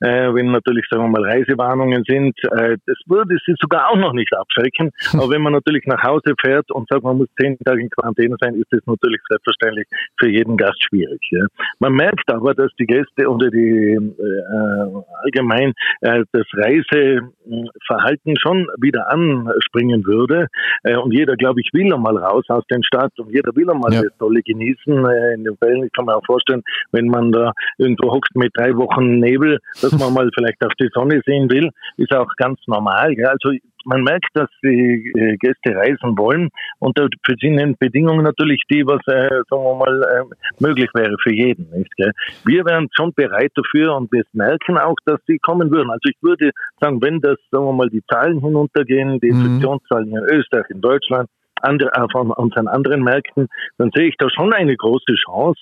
Mhm. 0.00 0.34
Wenn 0.34 0.50
natürlich, 0.50 0.86
sagen 0.90 1.04
wir 1.04 1.20
mal, 1.20 1.30
Reisewarnungen 1.30 1.99
Bedingungen 2.00 2.34
sind, 2.34 2.52
äh, 2.52 2.76
das 2.86 2.96
würde 3.06 3.36
sie 3.46 3.54
sogar 3.60 3.90
auch 3.90 3.96
noch 3.96 4.12
nicht 4.12 4.32
abschrecken. 4.34 4.90
Aber 5.12 5.30
wenn 5.30 5.42
man 5.42 5.52
natürlich 5.52 5.86
nach 5.86 6.02
Hause 6.02 6.34
fährt 6.40 6.70
und 6.70 6.88
sagt, 6.88 7.02
man 7.02 7.18
muss 7.18 7.28
zehn 7.40 7.58
Tage 7.64 7.80
in 7.80 7.90
Quarantäne 7.90 8.36
sein, 8.40 8.54
ist 8.54 8.68
das 8.70 8.80
natürlich 8.86 9.20
selbstverständlich 9.28 9.86
für 10.18 10.28
jeden 10.28 10.56
Gast 10.56 10.82
schwierig. 10.84 11.20
Ja. 11.30 11.46
Man 11.78 11.92
merkt 11.92 12.30
aber, 12.32 12.54
dass 12.54 12.70
die 12.78 12.86
Gäste 12.86 13.28
oder 13.28 13.50
die 13.50 13.94
äh, 13.94 15.02
allgemein 15.22 15.72
äh, 16.00 16.24
das 16.32 16.46
Reiseverhalten 16.54 18.36
schon 18.38 18.68
wieder 18.80 19.10
anspringen 19.10 20.04
würde. 20.04 20.48
Äh, 20.82 20.96
und 20.96 21.12
jeder, 21.12 21.36
glaube 21.36 21.60
ich, 21.60 21.70
will 21.72 21.92
einmal 21.92 22.16
raus 22.16 22.44
aus 22.48 22.64
den 22.70 22.82
Stadt 22.82 23.12
und 23.18 23.30
jeder 23.30 23.54
will 23.54 23.70
einmal 23.70 23.92
ja. 23.92 24.02
das 24.02 24.16
Tolle 24.18 24.42
genießen. 24.42 25.06
Äh, 25.06 25.34
in 25.34 25.44
den 25.44 25.56
Fällen, 25.56 25.84
ich 25.84 25.92
kann 25.92 26.06
mir 26.06 26.16
auch 26.16 26.24
vorstellen, 26.26 26.62
wenn 26.92 27.06
man 27.06 27.32
da 27.32 27.52
irgendwo 27.78 28.12
hockt 28.12 28.34
mit 28.34 28.52
drei 28.56 28.74
Wochen 28.76 29.18
Nebel, 29.18 29.58
dass 29.80 29.92
man 29.92 30.12
mal 30.12 30.30
vielleicht 30.34 30.64
auch 30.64 30.74
die 30.80 30.88
Sonne 30.92 31.20
sehen 31.26 31.50
will 31.50 31.70
ist 31.96 32.14
auch 32.14 32.30
ganz 32.36 32.60
normal. 32.66 33.14
Gell? 33.14 33.26
Also 33.26 33.50
man 33.84 34.02
merkt, 34.02 34.28
dass 34.34 34.48
die 34.62 35.12
äh, 35.16 35.36
Gäste 35.36 35.74
reisen 35.74 36.16
wollen 36.18 36.50
und 36.78 36.98
für 36.98 37.34
sie 37.40 37.56
sind 37.56 37.78
Bedingungen 37.78 38.24
natürlich 38.24 38.62
die, 38.70 38.86
was 38.86 39.00
äh, 39.06 39.28
sagen 39.48 39.64
wir 39.64 39.74
mal 39.74 40.02
äh, 40.02 40.62
möglich 40.62 40.90
wäre 40.94 41.16
für 41.22 41.32
jeden. 41.32 41.70
Nicht, 41.70 41.94
gell? 41.96 42.12
Wir 42.44 42.64
wären 42.64 42.88
schon 42.94 43.12
bereit 43.14 43.52
dafür 43.54 43.96
und 43.96 44.12
wir 44.12 44.24
merken 44.32 44.78
auch, 44.78 44.96
dass 45.06 45.20
sie 45.26 45.38
kommen 45.38 45.70
würden. 45.70 45.90
Also 45.90 46.08
ich 46.10 46.16
würde 46.22 46.50
sagen, 46.80 47.00
wenn 47.02 47.20
das, 47.20 47.38
sagen 47.50 47.64
wir 47.64 47.72
mal, 47.72 47.88
die 47.88 48.04
Zahlen 48.10 48.40
hinuntergehen, 48.40 49.20
die 49.20 49.32
mhm. 49.32 49.44
Infektionszahlen 49.44 50.08
in 50.08 50.24
Österreich, 50.24 50.66
in 50.70 50.80
Deutschland, 50.80 51.28
andere, 51.62 51.90
von 52.10 52.30
unseren 52.32 52.68
anderen 52.68 53.02
Märkten, 53.02 53.48
dann 53.78 53.90
sehe 53.94 54.08
ich 54.08 54.16
da 54.18 54.28
schon 54.30 54.52
eine 54.52 54.76
große 54.76 55.14
Chance, 55.26 55.60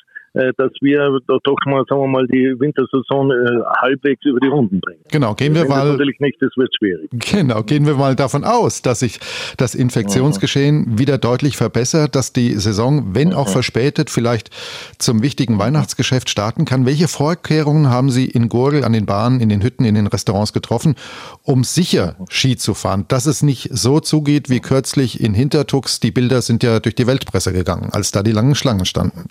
dass 0.57 0.73
wir 0.81 1.21
da 1.27 1.39
doch 1.43 1.57
mal, 1.67 1.85
sagen 1.89 2.01
wir 2.03 2.09
mal, 2.09 2.27
die 2.29 2.55
Wintersaison 2.59 3.31
äh, 3.31 3.35
halbwegs 3.81 4.25
über 4.25 4.41
die 4.41 4.49
Runden 4.49 4.81
bringen. 4.81 5.01
Genau, 5.11 5.35
gehen 5.35 5.55
wir 5.55 5.67
mal. 5.67 5.91
natürlich 5.91 6.21
nicht, 6.21 6.41
das 6.41 6.51
wird 6.57 6.71
schwierig. 6.77 7.11
Genau, 7.13 7.63
gehen 7.63 7.87
wir 7.87 7.95
mal 7.95 8.15
davon 8.15 8.45
aus, 8.45 8.83
dass 8.83 9.01
sich 9.01 9.19
das 9.57 9.75
Infektionsgeschehen 9.75 10.93
mhm. 10.93 10.99
wieder 10.99 11.19
deutlich 11.19 11.57
verbessert, 11.57 12.15
dass 12.15 12.33
die 12.33 12.53
Saison, 12.55 13.15
wenn 13.15 13.33
auch 13.33 13.49
mhm. 13.49 13.53
verspätet, 13.53 14.11
vielleicht 14.11 14.51
zum 14.99 15.23
wichtigen 15.23 15.59
Weihnachtsgeschäft 15.59 16.31
starten 16.31 16.65
kann. 16.65 16.87
Welche 16.87 17.09
Vorkehrungen 17.09 17.91
haben 17.91 18.11
Sie 18.11 18.27
in 18.27 18.49
Gurgel, 18.49 18.85
an 18.85 18.93
den 18.93 19.07
Bahnen, 19.07 19.41
in 19.41 19.49
den 19.49 19.63
Hütten, 19.63 19.85
in 19.85 19.95
den 19.95 20.07
Restaurants 20.07 20.53
getroffen, 20.53 20.95
um 21.43 21.65
sicher 21.65 22.17
Ski 22.31 22.57
zu 22.57 22.75
fahren? 22.75 23.05
Dass 23.09 23.27
es 23.27 23.43
nicht 23.43 23.71
so 23.73 24.01
zugeht 24.01 24.51
wie 24.51 24.61
kürzlich 24.61 25.21
in 25.21 25.35
Hintertux. 25.35 26.01
Die 26.01 26.11
Bilder 26.11 26.43
sind 26.43 26.63
ja 26.63 26.81
durch 26.81 26.95
die 26.95 27.07
Weltpresse 27.07 27.53
gegangen, 27.53 27.91
als 27.93 28.13
da 28.13 28.23
die 28.23 28.33
langen 28.33 28.55
Schlangen 28.55 28.85
standen. 28.85 29.25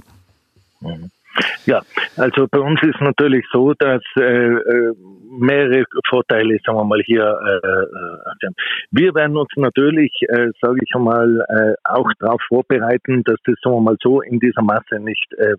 Ja, 1.65 1.81
also 2.15 2.47
bei 2.49 2.59
uns 2.59 2.81
ist 2.81 2.99
natürlich 2.99 3.45
so, 3.51 3.73
dass 3.73 4.01
äh, 4.17 4.23
äh 4.23 4.93
mehrere 5.39 5.83
Vorteile, 6.09 6.57
sagen 6.65 6.77
wir 6.77 6.83
mal, 6.83 7.01
hier 7.05 7.23
äh, 7.23 7.67
äh, 7.67 8.51
Wir 8.91 9.13
werden 9.13 9.37
uns 9.37 9.49
natürlich, 9.55 10.11
äh, 10.29 10.49
sage 10.61 10.79
ich 10.81 10.95
einmal, 10.95 11.45
äh, 11.49 11.73
auch 11.83 12.09
darauf 12.19 12.41
vorbereiten, 12.47 13.23
dass 13.23 13.37
das, 13.45 13.55
sagen 13.61 13.75
wir 13.75 13.81
mal, 13.81 13.97
so 14.01 14.21
in 14.21 14.39
dieser 14.39 14.61
Masse 14.61 14.99
nicht 14.99 15.27
äh, 15.37 15.55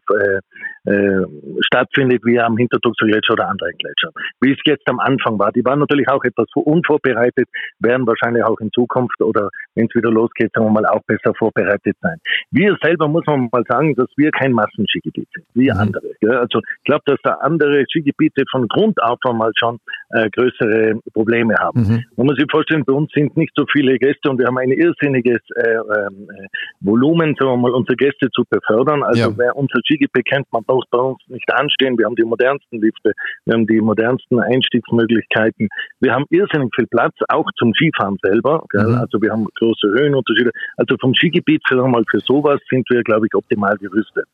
äh, 0.88 1.24
stattfindet 1.60 2.22
wie 2.24 2.40
am 2.40 2.56
Hintertuxer 2.56 3.06
Gletscher 3.06 3.34
oder 3.34 3.48
anderen 3.48 3.72
Gletschern. 3.78 4.12
Wie 4.40 4.52
es 4.52 4.58
jetzt 4.64 4.88
am 4.88 4.98
Anfang 4.98 5.38
war. 5.38 5.52
Die 5.52 5.64
waren 5.64 5.78
natürlich 5.78 6.08
auch 6.08 6.24
etwas 6.24 6.46
unvorbereitet, 6.54 7.48
werden 7.78 8.06
wahrscheinlich 8.06 8.42
auch 8.44 8.58
in 8.60 8.70
Zukunft 8.72 9.20
oder 9.22 9.50
wenn 9.74 9.86
es 9.86 9.94
wieder 9.94 10.10
losgeht, 10.10 10.50
sagen 10.52 10.66
wir 10.66 10.72
mal, 10.72 10.86
auch 10.86 11.02
besser 11.06 11.34
vorbereitet 11.34 11.96
sein. 12.00 12.18
Wir 12.50 12.76
selber 12.82 13.06
muss 13.08 13.24
man 13.26 13.48
mal 13.52 13.64
sagen, 13.68 13.94
dass 13.94 14.08
wir 14.16 14.30
kein 14.32 14.52
Massenskigebiet 14.52 15.28
sind, 15.32 15.46
wie 15.54 15.70
mhm. 15.70 15.78
andere. 15.78 16.06
Gell? 16.20 16.36
Also 16.36 16.58
ich 16.58 16.84
glaube, 16.84 17.02
dass 17.06 17.18
da 17.22 17.34
andere 17.42 17.84
Skigebiete 17.88 18.44
von 18.50 18.66
Grund 18.66 19.00
auf 19.02 19.18
einmal 19.24 19.52
schon 19.56 19.68
schon 19.68 19.78
äh, 20.10 20.30
größere 20.30 21.00
Probleme 21.12 21.54
haben. 21.58 21.80
Mhm. 21.80 22.04
Man 22.16 22.26
muss 22.26 22.36
sich 22.36 22.46
vorstellen, 22.50 22.84
bei 22.84 22.92
uns 22.92 23.10
sind 23.12 23.36
nicht 23.36 23.52
so 23.56 23.64
viele 23.70 23.98
Gäste 23.98 24.30
und 24.30 24.38
wir 24.38 24.46
haben 24.46 24.58
ein 24.58 24.70
irrsinniges 24.70 25.40
äh, 25.56 25.70
ähm, 25.70 26.28
äh, 26.30 26.46
Volumen, 26.80 27.34
sagen 27.38 27.52
wir 27.52 27.56
mal, 27.56 27.72
unsere 27.72 27.96
Gäste 27.96 28.30
zu 28.30 28.44
befördern. 28.48 29.02
Also 29.02 29.30
ja. 29.30 29.38
wer 29.38 29.56
unser 29.56 29.80
Skigebiet 29.84 30.24
kennt, 30.26 30.46
man 30.52 30.64
braucht 30.64 30.77
bei 30.90 30.98
uns 30.98 31.18
nicht 31.28 31.52
anstehen. 31.52 31.98
Wir 31.98 32.06
haben 32.06 32.16
die 32.16 32.24
modernsten 32.24 32.80
Lifte, 32.80 33.12
wir 33.44 33.54
haben 33.54 33.66
die 33.66 33.80
modernsten 33.80 34.40
Einstiegsmöglichkeiten. 34.40 35.68
Wir 36.00 36.14
haben 36.14 36.24
irrsinnig 36.30 36.70
viel 36.74 36.86
Platz, 36.86 37.14
auch 37.28 37.48
zum 37.56 37.72
Skifahren 37.74 38.16
selber. 38.22 38.64
Mhm. 38.72 38.94
Also 38.94 39.20
wir 39.20 39.30
haben 39.30 39.46
große 39.58 39.88
Höhenunterschiede. 39.88 40.50
Also 40.76 40.96
vom 41.00 41.14
Skigebiet, 41.14 41.62
sagen 41.68 41.82
wir 41.82 41.88
mal, 41.88 42.04
für 42.10 42.20
sowas 42.20 42.60
sind 42.70 42.88
wir, 42.90 43.02
glaube 43.02 43.26
ich, 43.26 43.34
optimal 43.34 43.76
gerüstet. 43.78 44.26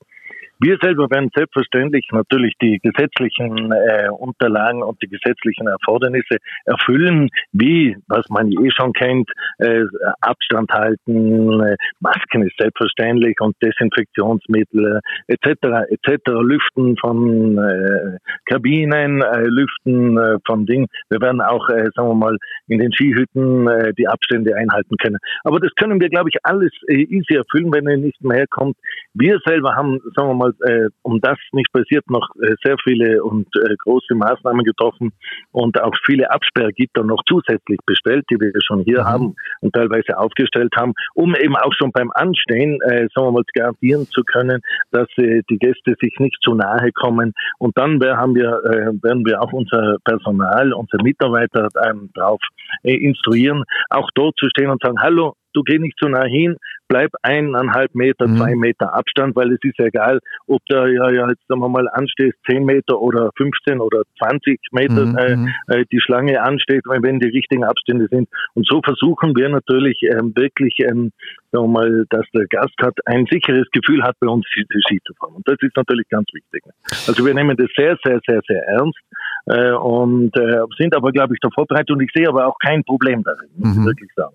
Wir 0.65 0.79
selber 0.81 1.11
werden 1.11 1.29
selbstverständlich 1.37 2.09
natürlich 2.11 2.55
die 2.63 2.79
gesetzlichen 2.83 3.71
äh, 3.71 4.09
Unterlagen 4.09 4.83
und 4.83 4.97
die 5.03 5.09
gesetzlichen 5.09 5.67
Erfordernisse 5.67 6.39
erfüllen, 6.65 7.29
wie, 7.53 7.99
was 8.09 8.27
man 8.31 8.51
eh 8.51 8.71
schon 8.71 8.95
kennt, 8.95 9.29
äh, 9.59 9.83
Abstand 10.23 10.73
halten, 10.73 11.61
äh, 11.61 11.77
Masken 12.01 12.45
ist 12.45 12.57
selbstverständlich 12.59 13.37
und 13.41 13.55
Desinfektionsmittel 13.63 15.03
äh, 15.29 15.35
etc. 15.35 15.85
etc. 15.91 16.31
Lüften 16.41 16.97
von 16.97 17.59
äh, 17.59 18.17
Kabinen, 18.47 19.21
äh, 19.21 19.43
Lüften 19.43 20.17
äh, 20.17 20.39
von 20.47 20.65
Dingen. 20.65 20.87
Wir 21.11 21.21
werden 21.21 21.43
auch, 21.43 21.69
äh, 21.69 21.91
sagen 21.95 22.09
wir 22.09 22.15
mal, 22.15 22.39
in 22.69 22.79
den 22.79 22.91
Skihütten 22.91 23.69
äh, 23.69 23.93
die 23.99 24.09
Abstände 24.09 24.57
einhalten 24.57 24.97
können. 24.97 25.19
Aber 25.43 25.61
das 25.61 25.75
können 25.75 26.01
wir, 26.01 26.09
glaube 26.09 26.31
ich, 26.31 26.39
alles 26.43 26.73
äh, 26.89 27.03
easy 27.03 27.35
erfüllen, 27.35 27.71
wenn 27.71 27.87
er 27.87 27.99
nicht 27.99 28.25
mehr 28.25 28.47
kommt. 28.47 28.79
Wir 29.13 29.39
selber 29.45 29.77
haben, 29.77 30.01
sagen 30.17 30.29
wir 30.29 30.35
mal, 30.35 30.54
äh, 30.63 30.89
um 31.03 31.21
das 31.21 31.39
nicht 31.53 31.73
passiert, 31.73 32.09
noch 32.11 32.29
äh, 32.43 32.55
sehr 32.65 32.77
viele 32.83 33.23
und 33.23 33.47
äh, 33.57 33.75
große 33.77 34.15
Maßnahmen 34.15 34.65
getroffen 34.65 35.13
und 35.53 35.81
auch 35.81 35.95
viele 36.05 36.31
Absperrgitter 36.31 37.05
noch 37.05 37.23
zusätzlich 37.27 37.79
bestellt, 37.87 38.25
die 38.31 38.41
wir 38.41 38.53
schon 38.65 38.81
hier 38.81 39.01
mhm. 39.01 39.05
haben 39.05 39.37
und 39.61 39.75
teilweise 39.75 40.19
aufgestellt 40.19 40.73
haben, 40.77 40.95
um 41.15 41.35
eben 41.35 41.57
auch 41.57 41.73
schon 41.77 41.93
beim 41.93 42.11
Anstehen, 42.15 42.81
äh, 42.83 43.09
sagen 43.15 43.29
wir 43.29 43.33
mal, 43.33 43.45
garantieren 43.55 44.07
zu 44.07 44.23
können, 44.25 44.61
dass 44.91 45.09
äh, 45.17 45.43
die 45.51 45.59
Gäste 45.59 45.95
sich 46.01 46.15
nicht 46.19 46.39
zu 46.43 46.55
nahe 46.55 46.93
kommen. 46.93 47.33
Und 47.59 47.77
dann 47.77 48.01
haben 48.03 48.35
wir, 48.35 48.61
äh, 48.65 49.03
werden 49.03 49.25
wir 49.25 49.41
auch 49.43 49.53
unser 49.53 49.97
Personal, 50.05 50.73
unsere 50.73 51.03
Mitarbeiter 51.03 51.69
ähm, 51.87 52.11
darauf 52.15 52.41
äh, 52.83 52.95
instruieren, 52.95 53.65
auch 53.91 54.11
dort 54.15 54.37
zu 54.39 54.49
stehen 54.49 54.71
und 54.71 54.83
sagen, 54.83 55.01
hallo, 55.01 55.35
du 55.55 55.63
geh 55.63 55.79
nicht 55.79 55.97
zu 55.99 56.09
nah 56.09 56.25
hin, 56.25 56.57
bleib 56.89 57.11
eineinhalb 57.23 57.95
Meter, 57.95 58.29
mhm. 58.29 58.37
zwei 58.37 58.55
Meter 58.55 58.95
Abstand, 58.95 59.35
weil 59.37 59.53
es 59.53 59.61
ist 59.63 59.79
egal, 59.81 60.21
ob 60.47 60.61
da 60.69 60.87
ja, 60.87 61.11
ja 61.11 61.29
jetzt 61.29 61.47
sagen 61.49 61.61
wir 61.61 61.69
mal 61.69 61.89
anstehst, 61.89 62.37
zehn 62.49 62.65
Meter 62.65 63.01
oder 63.01 63.31
15 63.37 63.81
oder 63.81 64.03
20 64.19 64.61
Meter 64.73 65.07
mhm. 65.07 65.17
äh, 65.17 65.37
mhm. 65.37 65.49
äh, 65.69 65.85
die 65.91 66.01
Schlange 66.01 66.43
ansteht, 66.43 66.83
wenn 66.87 67.21
die 67.21 67.29
richtigen 67.29 67.65
Abstände 67.65 68.09
sind. 68.11 68.29
Und 68.55 68.67
so 68.67 68.81
versuchen 68.85 69.35
wir 69.37 69.49
natürlich 69.49 70.03
ähm, 70.03 70.33
wirklich, 70.37 70.75
ähm, 70.81 71.13
sagen 71.53 71.65
wir 71.65 71.69
mal, 71.69 72.07
dass 72.11 72.27
der 72.35 72.47
Gast 72.47 72.75
hat 72.83 72.95
ein 73.07 73.27
sicheres 73.31 73.69
Gefühl 73.73 74.03
hat, 74.03 74.17
bei 74.21 74.29
uns 74.29 74.47
Ski 74.47 74.99
zu 75.07 75.15
fahren. 75.15 75.35
Und 75.37 75.49
das 75.49 75.57
ist 75.61 75.77
natürlich 75.77 76.09
ganz 76.09 76.27
wichtig. 76.33 76.63
Also 77.07 77.25
wir 77.25 77.35
nehmen 77.35 77.57
das 77.57 77.69
sehr, 77.77 77.97
sehr, 78.05 78.21
sehr, 78.27 78.41
sehr 78.47 78.63
ernst 78.69 78.99
äh, 79.47 79.73
und 79.73 80.37
äh, 80.37 80.59
sind 80.79 80.95
aber, 80.95 81.13
glaube 81.13 81.35
ich, 81.35 81.41
da 81.41 81.49
vorbereitet 81.55 81.91
und 81.91 82.01
ich 82.01 82.11
sehe 82.15 82.29
aber 82.29 82.47
auch 82.47 82.59
kein 82.59 82.83
Problem 82.85 83.23
darin, 83.23 83.49
muss 83.57 83.75
mhm. 83.75 83.83
ich 83.83 83.87
wirklich 83.87 84.11
sagen. 84.17 84.35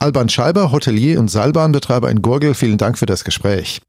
Alban 0.00 0.28
Scheiber, 0.28 0.72
Hotelier 0.72 1.18
und 1.18 1.28
Seilbahnbetreiber 1.28 2.10
in 2.10 2.22
Gurgel, 2.22 2.54
vielen 2.54 2.78
Dank 2.78 2.98
für 2.98 3.06
das 3.06 3.24
Gespräch. 3.24 3.80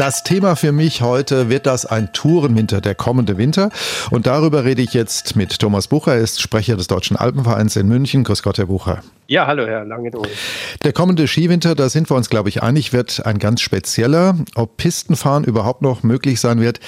Das 0.00 0.22
Thema 0.22 0.56
für 0.56 0.72
mich 0.72 1.02
heute 1.02 1.50
wird 1.50 1.66
das 1.66 1.84
ein 1.84 2.10
Tourenwinter, 2.14 2.80
der 2.80 2.94
kommende 2.94 3.36
Winter. 3.36 3.68
Und 4.10 4.26
darüber 4.26 4.64
rede 4.64 4.80
ich 4.80 4.94
jetzt 4.94 5.36
mit 5.36 5.58
Thomas 5.58 5.88
Bucher. 5.88 6.14
Er 6.14 6.22
ist 6.22 6.40
Sprecher 6.40 6.76
des 6.76 6.86
Deutschen 6.86 7.18
Alpenvereins 7.18 7.76
in 7.76 7.86
München. 7.86 8.24
Grüß 8.24 8.42
Gott, 8.42 8.56
Herr 8.56 8.64
Bucher. 8.64 9.02
Ja, 9.30 9.46
hallo 9.46 9.64
Herr 9.64 9.84
Langedohl. 9.84 10.26
Der 10.82 10.92
kommende 10.92 11.28
Skiwinter, 11.28 11.76
da 11.76 11.88
sind 11.88 12.10
wir 12.10 12.16
uns, 12.16 12.30
glaube 12.30 12.48
ich, 12.48 12.64
einig, 12.64 12.92
wird 12.92 13.24
ein 13.26 13.38
ganz 13.38 13.60
spezieller. 13.60 14.34
Ob 14.56 14.76
Pistenfahren 14.76 15.44
überhaupt 15.44 15.82
noch 15.82 16.02
möglich 16.02 16.40
sein 16.40 16.60
wird, 16.60 16.80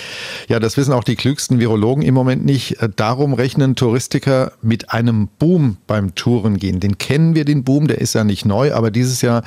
ja, 0.49 0.59
das 0.59 0.77
wissen 0.77 0.93
auch 0.93 1.05
die 1.05 1.15
klügsten 1.15 1.61
Virologen 1.61 2.03
im 2.03 2.15
Moment 2.15 2.45
nicht. 2.45 2.79
Darum 2.97 3.33
rechnen 3.33 3.77
Touristiker 3.77 4.51
mit 4.61 4.91
einem 4.91 5.29
Boom 5.39 5.77
beim 5.87 6.17
Tourengehen. 6.17 6.81
Den 6.81 6.99
kennen 6.99 7.37
wir, 7.37 7.45
den 7.45 7.63
Boom, 7.63 7.87
der 7.87 8.01
ist 8.01 8.17
ja 8.17 8.25
nicht 8.25 8.45
neu, 8.45 8.75
aber 8.75 8.91
dieses 8.91 9.23
Jahr 9.23 9.45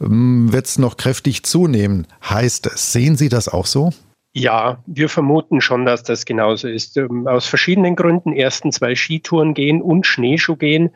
ähm, 0.00 0.50
wird 0.50 0.64
es 0.64 0.78
noch 0.78 0.96
kräftig 0.96 1.42
zunehmen. 1.42 2.06
Heißt 2.26 2.68
es, 2.68 2.90
sehen 2.90 3.18
Sie 3.18 3.28
das 3.28 3.50
auch 3.50 3.66
so? 3.66 3.92
Ja, 4.32 4.78
wir 4.86 5.08
vermuten 5.08 5.60
schon, 5.60 5.84
dass 5.84 6.04
das 6.04 6.24
genauso 6.24 6.68
ist. 6.68 6.96
Ähm, 6.96 7.26
aus 7.26 7.46
verschiedenen 7.46 7.96
Gründen. 7.96 8.32
Erstens, 8.32 8.80
weil 8.80 8.94
Skitouren 8.94 9.54
gehen 9.54 9.82
und 9.82 10.06
Schneeschuh 10.06 10.56
gehen 10.56 10.90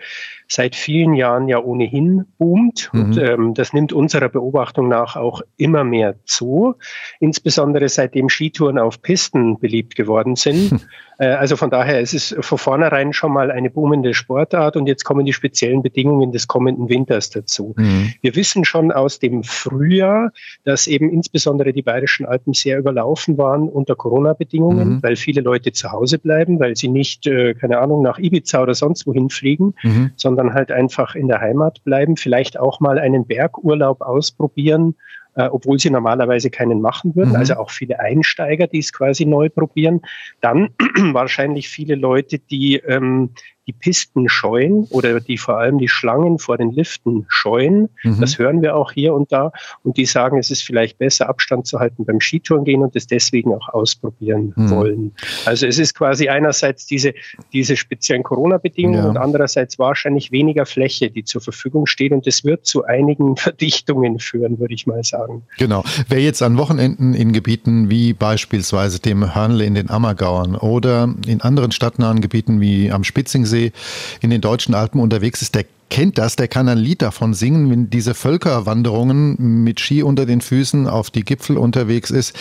seit 0.48 0.74
vielen 0.74 1.14
Jahren 1.14 1.48
ja 1.48 1.58
ohnehin 1.58 2.26
boomt. 2.38 2.90
Mhm. 2.92 3.00
Und 3.00 3.18
ähm, 3.18 3.54
das 3.54 3.72
nimmt 3.72 3.92
unserer 3.92 4.28
Beobachtung 4.28 4.88
nach 4.88 5.16
auch 5.16 5.42
immer 5.56 5.84
mehr 5.84 6.16
zu. 6.24 6.74
Insbesondere 7.20 7.88
seitdem 7.88 8.28
Skitouren 8.28 8.78
auf 8.78 9.02
Pisten 9.02 9.58
beliebt 9.58 9.94
geworden 9.94 10.36
sind. 10.36 10.70
Hm. 10.70 10.80
Äh, 11.18 11.26
also 11.26 11.56
von 11.56 11.70
daher 11.70 12.00
ist 12.00 12.14
es 12.14 12.34
von 12.40 12.58
vornherein 12.58 13.12
schon 13.12 13.32
mal 13.32 13.50
eine 13.50 13.70
boomende 13.70 14.14
Sportart 14.14 14.76
und 14.76 14.86
jetzt 14.86 15.04
kommen 15.04 15.24
die 15.24 15.32
speziellen 15.32 15.82
Bedingungen 15.82 16.32
des 16.32 16.48
kommenden 16.48 16.88
Winters 16.88 17.30
dazu. 17.30 17.74
Mhm. 17.76 18.14
Wir 18.20 18.36
wissen 18.36 18.64
schon 18.64 18.92
aus 18.92 19.18
dem 19.18 19.42
Frühjahr, 19.44 20.32
dass 20.64 20.86
eben 20.86 21.10
insbesondere 21.10 21.72
die 21.72 21.82
Bayerischen 21.82 22.26
Alpen 22.26 22.52
sehr 22.52 22.78
überlaufen 22.78 23.38
waren 23.38 23.68
unter 23.68 23.94
Corona-Bedingungen, 23.94 24.96
mhm. 24.96 25.02
weil 25.02 25.16
viele 25.16 25.40
Leute 25.40 25.72
zu 25.72 25.92
Hause 25.92 26.18
bleiben, 26.18 26.58
weil 26.58 26.76
sie 26.76 26.88
nicht, 26.88 27.26
äh, 27.26 27.54
keine 27.54 27.78
Ahnung, 27.78 28.02
nach 28.02 28.18
Ibiza 28.18 28.62
oder 28.62 28.74
sonst 28.74 29.06
wohin 29.06 29.30
fliegen, 29.30 29.74
mhm. 29.82 30.12
Sondern 30.37 30.55
halt 30.55 30.71
einfach 30.71 31.14
in 31.14 31.29
der 31.29 31.41
Heimat 31.41 31.83
bleiben, 31.85 32.17
vielleicht 32.17 32.59
auch 32.59 32.81
mal 32.81 32.99
einen 32.99 33.26
Bergurlaub 33.26 34.00
ausprobieren 34.00 34.95
äh, 35.37 35.49
obwohl 35.50 35.79
sie 35.79 35.91
normalerweise 35.91 36.50
keinen 36.50 36.81
machen 36.81 37.14
würden. 37.17 37.31
Mhm. 37.31 37.37
Also 37.37 37.55
auch 37.55 37.71
viele 37.71 38.00
Einsteiger, 38.00 38.67
die 38.67 38.79
es 38.79 38.93
quasi 38.93 39.25
neu 39.26 39.49
probieren. 39.49 40.03
Dann 40.41 40.71
wahrscheinlich 41.12 41.69
viele 41.69 41.97
Leute, 41.97 42.38
die 42.38 42.76
ähm, 42.76 43.31
die 43.66 43.73
Pisten 43.73 44.28
scheuen 44.28 44.85
oder 44.90 45.21
die 45.21 45.38
vor 45.38 45.59
allem 45.59 45.78
die 45.78 45.88
Schlangen 45.88 46.38
vor 46.38 46.59
den 46.59 46.71
Liften 46.71 47.25
scheuen. 47.28 47.88
Mhm. 48.02 48.21
Das 48.21 48.38
hören 48.38 48.61
wir 48.62 48.76
auch 48.76 48.92
hier 48.92 49.14
und 49.14 49.33
da. 49.33 49.52
Und 49.83 49.97
die 49.97 50.04
sagen, 50.04 50.38
es 50.38 50.50
ist 50.50 50.62
vielleicht 50.62 50.99
besser, 50.99 51.28
Abstand 51.28 51.66
zu 51.66 51.80
halten 51.80 52.04
beim 52.04 52.21
Skitouren 52.21 52.64
gehen 52.64 52.83
und 52.83 52.94
es 52.94 53.06
deswegen 53.06 53.54
auch 53.54 53.68
ausprobieren 53.71 54.52
mhm. 54.54 54.71
wollen. 54.71 55.12
Also 55.47 55.66
es 55.66 55.78
ist 55.78 55.94
quasi 55.94 56.28
einerseits 56.28 56.87
diese, 56.87 57.14
diese 57.52 57.76
speziellen 57.76 58.23
Corona-Bedingungen 58.23 58.99
ja. 58.99 59.09
und 59.09 59.16
andererseits 59.16 59.78
wahrscheinlich 59.78 60.30
weniger 60.30 60.66
Fläche, 60.66 61.11
die 61.11 61.25
zur 61.25 61.40
Verfügung 61.40 61.87
steht. 61.87 62.12
Und 62.12 62.26
es 62.26 62.44
wird 62.44 62.66
zu 62.66 62.85
einigen 62.85 63.37
Verdichtungen 63.44 64.18
führen, 64.18 64.59
würde 64.59 64.75
ich 64.75 64.87
mal 64.87 65.02
sagen. 65.04 65.42
Genau. 65.59 65.85
Wer 66.09 66.21
jetzt 66.21 66.42
an 66.42 66.59
Wochenenden 66.59 67.14
in 67.14 67.33
Gebieten 67.33 67.88
wie 67.88 68.12
beispielsweise 68.12 69.00
dem 69.00 69.35
Hörnle 69.35 69.64
in 69.64 69.75
den 69.75 69.88
Ammergauern 69.88 70.54
oder 70.54 71.14
in 71.26 71.40
anderen 71.40 71.73
stadtnahen 71.73 72.21
Gebieten 72.21 72.61
wie 72.61 72.90
am 72.90 73.04
Spitzingsee 73.04 73.53
Bodensee 73.54 73.73
in 74.20 74.30
den 74.30 74.40
deutschen 74.40 74.75
Alpen 74.75 75.00
unterwegs 75.00 75.42
ist, 75.42 75.54
der 75.54 75.64
kennt 75.90 76.18
das, 76.18 76.37
der 76.37 76.49
kann 76.49 76.68
ein 76.68 76.78
Lied 76.78 77.02
davon 77.02 77.34
singen, 77.34 77.70
wenn 77.70 77.90
diese 77.90 78.14
Völkerwanderungen 78.14 79.62
mit 79.62 79.80
Ski 79.80 80.02
unter 80.02 80.26
den 80.26 80.40
Füßen 80.40 80.88
auf 80.88 81.11
die 81.11 81.25
Gipfel 81.25 81.56
unterwegs 81.56 82.11
ist. 82.11 82.34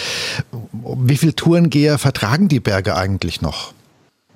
Wie 0.72 1.18
viele 1.18 1.36
Tourengeher 1.36 1.98
vertragen 2.00 2.48
die 2.48 2.60
Berge 2.60 2.96
eigentlich 2.96 3.42
noch? 3.42 3.74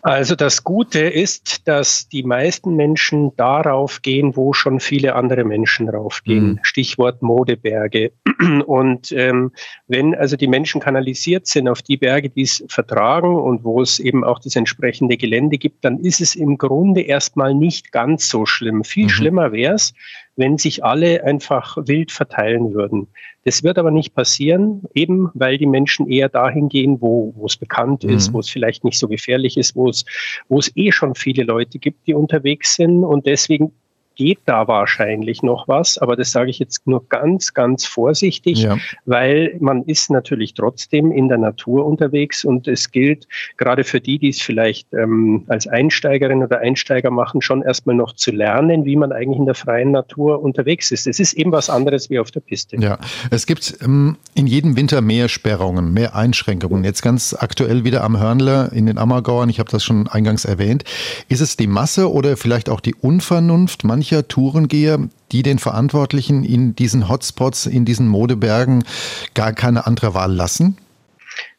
Also 0.01 0.35
das 0.35 0.63
Gute 0.63 0.99
ist, 0.99 1.67
dass 1.67 2.07
die 2.07 2.23
meisten 2.23 2.75
Menschen 2.75 3.35
darauf 3.35 4.01
gehen, 4.01 4.35
wo 4.35 4.53
schon 4.53 4.79
viele 4.79 5.15
andere 5.15 5.43
Menschen 5.43 5.89
raufgehen. 5.89 6.47
Mhm. 6.47 6.59
Stichwort 6.61 7.21
Modeberge. 7.21 8.11
Und 8.65 9.11
ähm, 9.11 9.51
wenn 9.87 10.15
also 10.15 10.37
die 10.37 10.47
Menschen 10.47 10.81
kanalisiert 10.81 11.47
sind 11.47 11.67
auf 11.67 11.81
die 11.81 11.97
Berge, 11.97 12.29
die 12.29 12.43
es 12.43 12.63
vertragen 12.67 13.35
und 13.35 13.63
wo 13.63 13.81
es 13.81 13.99
eben 13.99 14.23
auch 14.23 14.39
das 14.39 14.55
entsprechende 14.55 15.17
Gelände 15.17 15.57
gibt, 15.57 15.83
dann 15.83 15.99
ist 15.99 16.21
es 16.21 16.35
im 16.35 16.57
Grunde 16.57 17.01
erstmal 17.01 17.53
nicht 17.53 17.91
ganz 17.91 18.29
so 18.29 18.45
schlimm. 18.45 18.83
Viel 18.83 19.05
mhm. 19.05 19.09
schlimmer 19.09 19.51
wäre 19.51 19.73
es, 19.73 19.93
wenn 20.37 20.57
sich 20.57 20.83
alle 20.85 21.23
einfach 21.23 21.77
wild 21.85 22.11
verteilen 22.11 22.73
würden. 22.73 23.07
Das 23.43 23.63
wird 23.63 23.77
aber 23.77 23.91
nicht 23.91 24.13
passieren, 24.13 24.83
eben 24.93 25.29
weil 25.33 25.57
die 25.57 25.65
Menschen 25.65 26.09
eher 26.09 26.29
dahin 26.29 26.69
gehen, 26.69 27.01
wo, 27.01 27.33
es 27.45 27.57
bekannt 27.57 28.03
mhm. 28.03 28.11
ist, 28.11 28.31
wo 28.33 28.39
es 28.39 28.49
vielleicht 28.49 28.83
nicht 28.83 28.99
so 28.99 29.07
gefährlich 29.07 29.57
ist, 29.57 29.75
wo 29.75 29.89
es, 29.89 30.05
wo 30.47 30.59
es 30.59 30.71
eh 30.75 30.91
schon 30.91 31.15
viele 31.15 31.43
Leute 31.43 31.79
gibt, 31.79 32.07
die 32.07 32.13
unterwegs 32.13 32.75
sind. 32.75 33.03
Und 33.03 33.25
deswegen 33.25 33.73
geht 34.17 34.39
da 34.45 34.67
wahrscheinlich 34.67 35.43
noch 35.43 35.67
was, 35.67 35.97
aber 35.97 36.15
das 36.15 36.31
sage 36.31 36.49
ich 36.49 36.59
jetzt 36.59 36.87
nur 36.87 37.07
ganz, 37.07 37.53
ganz 37.53 37.85
vorsichtig, 37.85 38.63
ja. 38.63 38.77
weil 39.05 39.55
man 39.59 39.83
ist 39.83 40.09
natürlich 40.09 40.55
trotzdem 40.55 41.11
in 41.11 41.29
der 41.29 41.37
Natur 41.37 41.85
unterwegs 41.85 42.43
und 42.43 42.67
es 42.67 42.91
gilt 42.91 43.27
gerade 43.57 43.83
für 43.83 44.01
die, 44.01 44.17
die 44.17 44.29
es 44.29 44.41
vielleicht 44.41 44.91
ähm, 44.93 45.45
als 45.47 45.67
Einsteigerin 45.67 46.43
oder 46.43 46.59
Einsteiger 46.59 47.11
machen, 47.11 47.41
schon 47.41 47.61
erstmal 47.61 47.95
noch 47.95 48.13
zu 48.13 48.31
lernen, 48.31 48.85
wie 48.85 48.95
man 48.95 49.11
eigentlich 49.11 49.37
in 49.37 49.45
der 49.45 49.55
freien 49.55 49.91
Natur 49.91 50.41
unterwegs 50.41 50.91
ist. 50.91 51.05
Es 51.05 51.19
ist 51.19 51.33
eben 51.33 51.51
was 51.51 51.69
anderes 51.69 52.09
wie 52.09 52.17
auf 52.17 52.31
der 52.31 52.39
Piste. 52.39 52.75
Ja, 52.77 52.97
es 53.29 53.45
gibt 53.45 53.77
ähm, 53.83 54.17
in 54.33 54.47
jedem 54.47 54.75
Winter 54.75 55.01
mehr 55.01 55.29
Sperrungen, 55.29 55.93
mehr 55.93 56.15
Einschränkungen. 56.15 56.83
Jetzt 56.83 57.03
ganz 57.03 57.35
aktuell 57.37 57.83
wieder 57.83 58.03
am 58.03 58.19
Hörnler 58.19 58.73
in 58.73 58.87
den 58.87 58.97
Ammergauern, 58.97 59.49
ich 59.49 59.59
habe 59.59 59.69
das 59.69 59.83
schon 59.83 60.07
eingangs 60.07 60.43
erwähnt. 60.43 60.83
Ist 61.29 61.41
es 61.41 61.55
die 61.55 61.67
Masse 61.67 62.11
oder 62.11 62.35
vielleicht 62.35 62.69
auch 62.69 62.79
die 62.79 62.95
Unvernunft 62.95 63.83
mancher 63.83 64.06
mancher 64.07 64.27
Tourengeher, 64.27 65.09
die 65.33 65.43
den 65.43 65.59
Verantwortlichen 65.59 66.45
in 66.45 66.75
diesen 66.75 67.09
Hotspots, 67.09 67.65
in 67.65 67.83
diesen 67.83 68.07
Modebergen 68.07 68.85
gar 69.33 69.51
keine 69.51 69.85
andere 69.85 70.13
Wahl 70.13 70.31
lassen? 70.31 70.77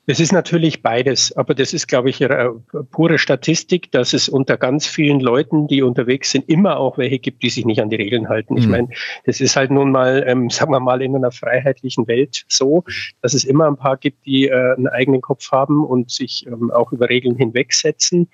Es 0.07 0.19
ist 0.19 0.33
natürlich 0.33 0.83
beides, 0.83 1.37
aber 1.37 1.55
das 1.55 1.75
ist, 1.75 1.87
glaube 1.87 2.09
ich, 2.09 2.27
pure 2.93 3.19
Statistik, 3.19 3.93
dass 3.93 4.15
es 4.15 4.31
unter 4.31 4.57
ganz 4.57 4.87
vielen 4.87 5.21
Leuten, 5.21 5.67
die 5.67 5.83
unterwegs 5.83 6.31
sind, 6.31 6.49
immer 6.49 6.79
auch 6.79 6.97
welche 6.97 7.19
gibt, 7.19 7.43
die 7.43 7.51
sich 7.51 7.67
nicht 7.67 7.83
an 7.83 7.91
die 7.91 7.97
Regeln 7.97 8.31
halten. 8.31 8.57
Ich 8.57 8.65
mhm. 8.65 8.71
meine, 8.71 8.89
das 9.27 9.43
ist 9.43 9.55
halt 9.55 9.71
nun 9.71 9.91
mal, 9.91 10.25
ähm, 10.27 10.49
sagen 10.51 10.73
wir 10.73 10.81
mal, 10.81 11.03
in 11.03 11.15
einer 11.15 11.31
freiheitlichen 11.31 12.09
Welt 12.09 12.47
so, 12.49 12.85
dass 13.21 13.35
es 13.35 13.45
immer 13.45 13.67
ein 13.67 13.77
paar 13.77 13.99
gibt, 13.99 14.25
die 14.25 14.49
äh, 14.49 14.75
einen 14.77 14.89
eigenen 14.89 15.21
Kopf 15.21 15.53
haben 15.53 15.85
und 15.85 16.11
sich 16.11 16.47
ähm, 16.47 16.71
auch 16.71 16.91
über 16.93 17.11
Regeln 17.11 17.37
hinwegsetzen. 17.37 18.29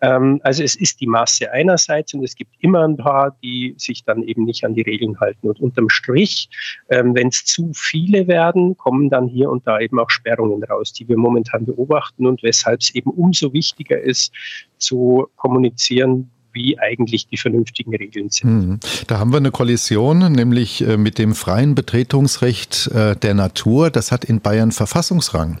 Ähm, 0.00 0.40
also 0.42 0.62
es 0.62 0.74
ist 0.74 1.00
die 1.00 1.06
Masse 1.06 1.52
einerseits 1.52 2.14
und 2.14 2.24
es 2.24 2.34
gibt 2.34 2.52
immer 2.58 2.86
ein 2.86 2.96
paar, 2.96 3.36
die 3.42 3.74
sich 3.78 4.04
dann 4.04 4.22
eben 4.22 4.44
nicht 4.44 4.64
an 4.64 4.74
die 4.74 4.82
Regeln 4.82 5.18
halten. 5.20 5.48
Und 5.48 5.60
unterm 5.60 5.88
Strich, 5.88 6.48
ähm, 6.88 7.14
wenn 7.14 7.28
es 7.28 7.44
zu 7.44 7.70
viele 7.74 8.26
werden, 8.26 8.76
kommen 8.76 9.10
dann 9.10 9.28
hier 9.28 9.50
und 9.50 9.66
da 9.66 9.80
eben 9.80 9.98
auch 9.98 10.10
Sperrungen 10.10 10.62
raus, 10.64 10.92
die 10.92 11.08
wir 11.08 11.16
momentan 11.16 11.64
beobachten 11.64 12.26
und 12.26 12.42
weshalb 12.42 12.80
es 12.80 12.94
eben 12.94 13.10
umso 13.10 13.52
wichtiger 13.52 14.00
ist, 14.00 14.32
zu 14.78 15.28
kommunizieren, 15.36 16.30
wie 16.52 16.78
eigentlich 16.78 17.26
die 17.26 17.36
vernünftigen 17.36 17.94
Regeln 17.94 18.30
sind. 18.30 18.50
Mhm. 18.50 18.80
Da 19.08 19.18
haben 19.18 19.32
wir 19.32 19.38
eine 19.38 19.50
Kollision, 19.50 20.32
nämlich 20.32 20.86
äh, 20.86 20.96
mit 20.96 21.18
dem 21.18 21.34
freien 21.34 21.74
Betretungsrecht 21.74 22.88
äh, 22.88 23.16
der 23.16 23.34
Natur. 23.34 23.90
Das 23.90 24.12
hat 24.12 24.24
in 24.24 24.40
Bayern 24.40 24.72
Verfassungsrang. 24.72 25.58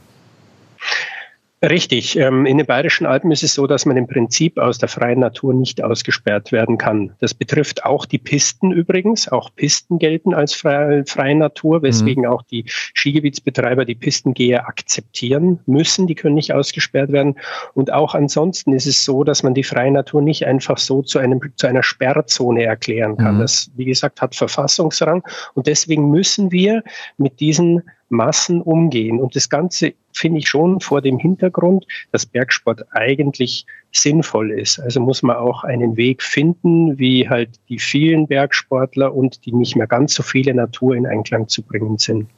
Richtig. 1.62 2.16
Ähm, 2.16 2.44
in 2.46 2.58
den 2.58 2.66
Bayerischen 2.66 3.06
Alpen 3.06 3.30
ist 3.30 3.42
es 3.42 3.54
so, 3.54 3.66
dass 3.66 3.86
man 3.86 3.96
im 3.96 4.06
Prinzip 4.06 4.58
aus 4.58 4.78
der 4.78 4.88
freien 4.88 5.20
Natur 5.20 5.54
nicht 5.54 5.82
ausgesperrt 5.82 6.52
werden 6.52 6.76
kann. 6.76 7.14
Das 7.20 7.32
betrifft 7.32 7.84
auch 7.84 8.04
die 8.04 8.18
Pisten 8.18 8.70
übrigens. 8.70 9.28
Auch 9.28 9.50
Pisten 9.54 9.98
gelten 9.98 10.34
als 10.34 10.54
freie, 10.54 11.04
freie 11.06 11.34
Natur, 11.34 11.82
weswegen 11.82 12.24
mhm. 12.24 12.30
auch 12.30 12.42
die 12.42 12.64
Skigebietsbetreiber 12.66 13.84
die 13.84 13.94
Pistengeher 13.94 14.68
akzeptieren 14.68 15.60
müssen. 15.64 16.06
Die 16.06 16.14
können 16.14 16.34
nicht 16.34 16.52
ausgesperrt 16.52 17.12
werden. 17.12 17.36
Und 17.72 17.92
auch 17.92 18.14
ansonsten 18.14 18.74
ist 18.74 18.86
es 18.86 19.04
so, 19.04 19.24
dass 19.24 19.42
man 19.42 19.54
die 19.54 19.64
freie 19.64 19.90
Natur 19.90 20.20
nicht 20.20 20.46
einfach 20.46 20.76
so 20.76 21.02
zu, 21.02 21.18
einem, 21.18 21.40
zu 21.56 21.66
einer 21.66 21.82
Sperrzone 21.82 22.64
erklären 22.64 23.16
kann. 23.16 23.36
Mhm. 23.36 23.40
Das, 23.40 23.70
wie 23.76 23.86
gesagt, 23.86 24.20
hat 24.20 24.34
Verfassungsrang. 24.34 25.22
Und 25.54 25.66
deswegen 25.66 26.10
müssen 26.10 26.52
wir 26.52 26.82
mit 27.16 27.40
diesen 27.40 27.82
Massen 28.08 28.60
umgehen. 28.60 29.20
Und 29.20 29.36
das 29.36 29.48
Ganze 29.48 29.94
finde 30.12 30.38
ich 30.38 30.48
schon 30.48 30.80
vor 30.80 31.00
dem 31.00 31.18
Hintergrund, 31.18 31.86
dass 32.12 32.26
Bergsport 32.26 32.84
eigentlich 32.92 33.66
sinnvoll 33.92 34.52
ist. 34.52 34.78
Also 34.78 35.00
muss 35.00 35.22
man 35.22 35.36
auch 35.36 35.64
einen 35.64 35.96
Weg 35.96 36.22
finden, 36.22 36.98
wie 36.98 37.28
halt 37.28 37.50
die 37.68 37.78
vielen 37.78 38.26
Bergsportler 38.26 39.14
und 39.14 39.44
die 39.46 39.52
nicht 39.52 39.76
mehr 39.76 39.86
ganz 39.86 40.14
so 40.14 40.22
viele 40.22 40.54
Natur 40.54 40.94
in 40.94 41.06
Einklang 41.06 41.48
zu 41.48 41.62
bringen 41.62 41.98
sind. 41.98 42.28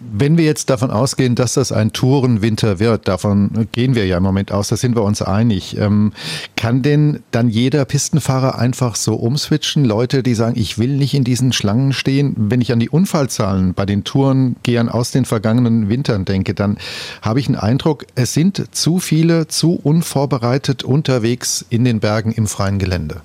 Wenn 0.00 0.38
wir 0.38 0.44
jetzt 0.44 0.70
davon 0.70 0.90
ausgehen, 0.90 1.34
dass 1.34 1.54
das 1.54 1.72
ein 1.72 1.92
Tourenwinter 1.92 2.78
wird, 2.78 3.08
davon 3.08 3.68
gehen 3.72 3.94
wir 3.94 4.06
ja 4.06 4.18
im 4.18 4.22
Moment 4.22 4.52
aus, 4.52 4.68
da 4.68 4.76
sind 4.76 4.94
wir 4.94 5.02
uns 5.02 5.20
einig, 5.22 5.76
ähm, 5.76 6.12
kann 6.56 6.82
denn 6.82 7.20
dann 7.30 7.48
jeder 7.48 7.84
Pistenfahrer 7.84 8.58
einfach 8.58 8.94
so 8.94 9.14
umswitchen? 9.16 9.84
Leute, 9.84 10.22
die 10.22 10.34
sagen, 10.34 10.58
ich 10.58 10.78
will 10.78 10.96
nicht 10.96 11.14
in 11.14 11.24
diesen 11.24 11.52
Schlangen 11.52 11.92
stehen. 11.92 12.34
Wenn 12.36 12.60
ich 12.60 12.72
an 12.72 12.80
die 12.80 12.88
Unfallzahlen 12.88 13.74
bei 13.74 13.86
den 13.86 14.04
Tourengehern 14.04 14.88
aus 14.88 15.10
den 15.10 15.24
vergangenen 15.24 15.88
Wintern 15.88 16.24
denke, 16.24 16.54
dann 16.54 16.78
habe 17.22 17.40
ich 17.40 17.48
einen 17.48 17.56
Eindruck, 17.56 18.06
es 18.14 18.34
sind 18.34 18.74
zu 18.74 18.98
viele 18.98 19.48
zu 19.48 19.74
unvorbereitet 19.74 20.84
unterwegs 20.84 21.64
in 21.68 21.84
den 21.84 22.00
Bergen 22.00 22.32
im 22.32 22.46
freien 22.46 22.78
Gelände. 22.78 23.22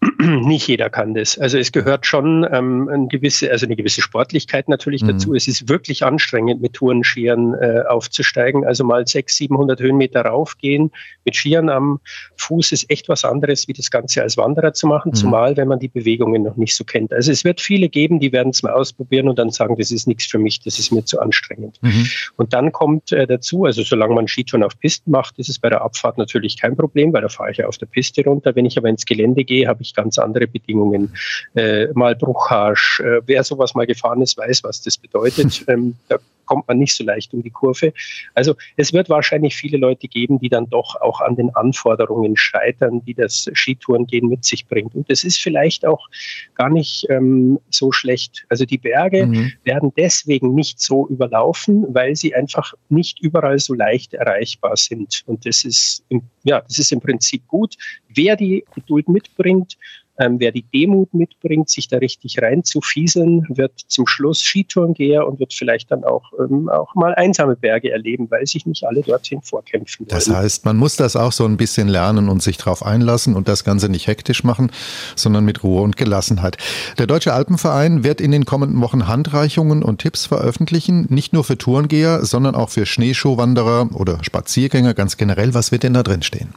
nicht 0.18 0.68
jeder 0.68 0.90
kann 0.90 1.14
das. 1.14 1.38
Also 1.38 1.58
es 1.58 1.72
gehört 1.72 2.06
schon 2.06 2.46
ähm, 2.50 2.88
eine 2.88 3.08
gewisse, 3.08 3.50
also 3.50 3.66
eine 3.66 3.76
gewisse 3.76 4.00
Sportlichkeit 4.00 4.68
natürlich 4.68 5.02
mhm. 5.02 5.08
dazu. 5.08 5.34
Es 5.34 5.48
ist 5.48 5.68
wirklich 5.68 6.04
anstrengend, 6.04 6.60
mit 6.60 6.74
Tourenskiern 6.74 7.54
äh, 7.54 7.82
aufzusteigen. 7.88 8.64
Also 8.64 8.84
mal 8.84 9.06
600, 9.06 9.30
700 9.30 9.80
Höhenmeter 9.80 10.22
raufgehen 10.22 10.92
mit 11.28 11.36
Skiern 11.36 11.68
am 11.68 12.00
Fuß 12.36 12.72
ist 12.72 12.90
echt 12.90 13.08
was 13.10 13.24
anderes, 13.24 13.68
wie 13.68 13.74
das 13.74 13.90
Ganze 13.90 14.22
als 14.22 14.38
Wanderer 14.38 14.72
zu 14.72 14.86
machen, 14.86 15.10
mhm. 15.10 15.14
zumal 15.14 15.56
wenn 15.58 15.68
man 15.68 15.78
die 15.78 15.88
Bewegungen 15.88 16.42
noch 16.42 16.56
nicht 16.56 16.74
so 16.74 16.84
kennt. 16.84 17.12
Also 17.12 17.30
es 17.30 17.44
wird 17.44 17.60
viele 17.60 17.90
geben, 17.90 18.18
die 18.18 18.32
werden 18.32 18.48
es 18.48 18.62
mal 18.62 18.72
ausprobieren 18.72 19.28
und 19.28 19.38
dann 19.38 19.50
sagen, 19.50 19.76
das 19.76 19.90
ist 19.90 20.06
nichts 20.06 20.24
für 20.24 20.38
mich, 20.38 20.60
das 20.60 20.78
ist 20.78 20.90
mir 20.90 21.04
zu 21.04 21.20
anstrengend. 21.20 21.78
Mhm. 21.82 22.06
Und 22.36 22.54
dann 22.54 22.72
kommt 22.72 23.12
äh, 23.12 23.26
dazu, 23.26 23.66
also 23.66 23.82
solange 23.82 24.14
man 24.14 24.26
Skitouren 24.26 24.64
auf 24.64 24.78
Pisten 24.78 25.10
macht, 25.10 25.38
ist 25.38 25.50
es 25.50 25.58
bei 25.58 25.68
der 25.68 25.82
Abfahrt 25.82 26.16
natürlich 26.16 26.58
kein 26.58 26.76
Problem, 26.76 27.12
weil 27.12 27.20
da 27.20 27.28
fahre 27.28 27.50
ich 27.50 27.58
ja 27.58 27.66
auf 27.66 27.76
der 27.76 27.86
Piste 27.86 28.24
runter. 28.24 28.56
Wenn 28.56 28.64
ich 28.64 28.78
aber 28.78 28.88
ins 28.88 29.04
Gelände 29.04 29.44
gehe, 29.44 29.68
habe 29.68 29.82
ich 29.82 29.87
ganz 29.94 30.18
andere 30.18 30.46
Bedingungen. 30.46 31.14
Äh, 31.54 31.88
mal 31.94 32.14
Bruchhasch. 32.14 33.00
Äh, 33.00 33.20
wer 33.26 33.44
sowas 33.44 33.74
mal 33.74 33.86
gefahren 33.86 34.22
ist, 34.22 34.36
weiß, 34.36 34.64
was 34.64 34.82
das 34.82 34.96
bedeutet. 34.96 35.64
Ähm, 35.68 35.96
da 36.08 36.18
kommt 36.48 36.66
man 36.66 36.78
nicht 36.78 36.94
so 36.94 37.04
leicht 37.04 37.34
um 37.34 37.42
die 37.42 37.50
Kurve. 37.50 37.92
Also 38.34 38.54
es 38.76 38.92
wird 38.92 39.10
wahrscheinlich 39.10 39.54
viele 39.54 39.76
Leute 39.76 40.08
geben, 40.08 40.40
die 40.40 40.48
dann 40.48 40.68
doch 40.68 40.96
auch 41.00 41.20
an 41.20 41.36
den 41.36 41.54
Anforderungen 41.54 42.36
scheitern, 42.36 43.04
die 43.04 43.14
das 43.14 43.50
Skitourengehen 43.52 44.28
mit 44.28 44.44
sich 44.44 44.66
bringt. 44.66 44.94
Und 44.94 45.10
das 45.10 45.24
ist 45.24 45.40
vielleicht 45.40 45.86
auch 45.86 46.08
gar 46.54 46.70
nicht 46.70 47.06
ähm, 47.10 47.60
so 47.68 47.92
schlecht. 47.92 48.46
Also 48.48 48.64
die 48.64 48.78
Berge 48.78 49.26
mhm. 49.26 49.52
werden 49.62 49.92
deswegen 49.96 50.54
nicht 50.54 50.80
so 50.80 51.06
überlaufen, 51.08 51.86
weil 51.94 52.16
sie 52.16 52.34
einfach 52.34 52.72
nicht 52.88 53.20
überall 53.20 53.58
so 53.58 53.74
leicht 53.74 54.14
erreichbar 54.14 54.76
sind. 54.76 55.22
Und 55.26 55.44
das 55.44 55.64
ist, 55.64 56.02
im, 56.08 56.22
ja, 56.44 56.62
das 56.62 56.78
ist 56.78 56.92
im 56.92 57.00
Prinzip 57.00 57.46
gut. 57.46 57.76
Wer 58.08 58.36
die 58.36 58.64
Geduld 58.74 59.08
mitbringt, 59.08 59.76
ähm, 60.18 60.40
wer 60.40 60.52
die 60.52 60.62
Demut 60.62 61.14
mitbringt, 61.14 61.68
sich 61.68 61.88
da 61.88 61.98
richtig 61.98 62.42
reinzufieseln, 62.42 63.46
wird 63.48 63.72
zum 63.86 64.06
Schluss 64.06 64.42
Skitourengeher 64.42 65.26
und 65.26 65.38
wird 65.38 65.54
vielleicht 65.54 65.90
dann 65.90 66.04
auch, 66.04 66.32
ähm, 66.38 66.68
auch 66.68 66.94
mal 66.94 67.14
einsame 67.14 67.56
Berge 67.56 67.90
erleben, 67.90 68.30
weil 68.30 68.46
sich 68.46 68.66
nicht 68.66 68.84
alle 68.84 69.02
dorthin 69.02 69.42
vorkämpfen 69.42 70.06
wollen. 70.06 70.08
Das 70.08 70.28
heißt, 70.28 70.64
man 70.64 70.76
muss 70.76 70.96
das 70.96 71.14
auch 71.14 71.32
so 71.32 71.44
ein 71.44 71.56
bisschen 71.56 71.88
lernen 71.88 72.28
und 72.28 72.42
sich 72.42 72.56
darauf 72.56 72.84
einlassen 72.84 73.36
und 73.36 73.48
das 73.48 73.64
Ganze 73.64 73.88
nicht 73.88 74.06
hektisch 74.06 74.42
machen, 74.44 74.70
sondern 75.14 75.44
mit 75.44 75.62
Ruhe 75.62 75.82
und 75.82 75.96
Gelassenheit. 75.96 76.56
Der 76.98 77.06
Deutsche 77.06 77.32
Alpenverein 77.32 78.02
wird 78.02 78.20
in 78.20 78.32
den 78.32 78.44
kommenden 78.44 78.80
Wochen 78.80 79.06
Handreichungen 79.06 79.82
und 79.82 80.00
Tipps 80.00 80.26
veröffentlichen, 80.26 81.06
nicht 81.10 81.32
nur 81.32 81.44
für 81.44 81.58
Tourengeher, 81.58 82.24
sondern 82.24 82.54
auch 82.54 82.70
für 82.70 82.86
Schneeschuhwanderer 82.86 83.90
oder 83.94 84.22
Spaziergänger 84.24 84.94
ganz 84.94 85.16
generell. 85.16 85.54
Was 85.54 85.70
wird 85.70 85.84
denn 85.84 85.94
da 85.94 86.02
drin 86.02 86.22
stehen? 86.22 86.54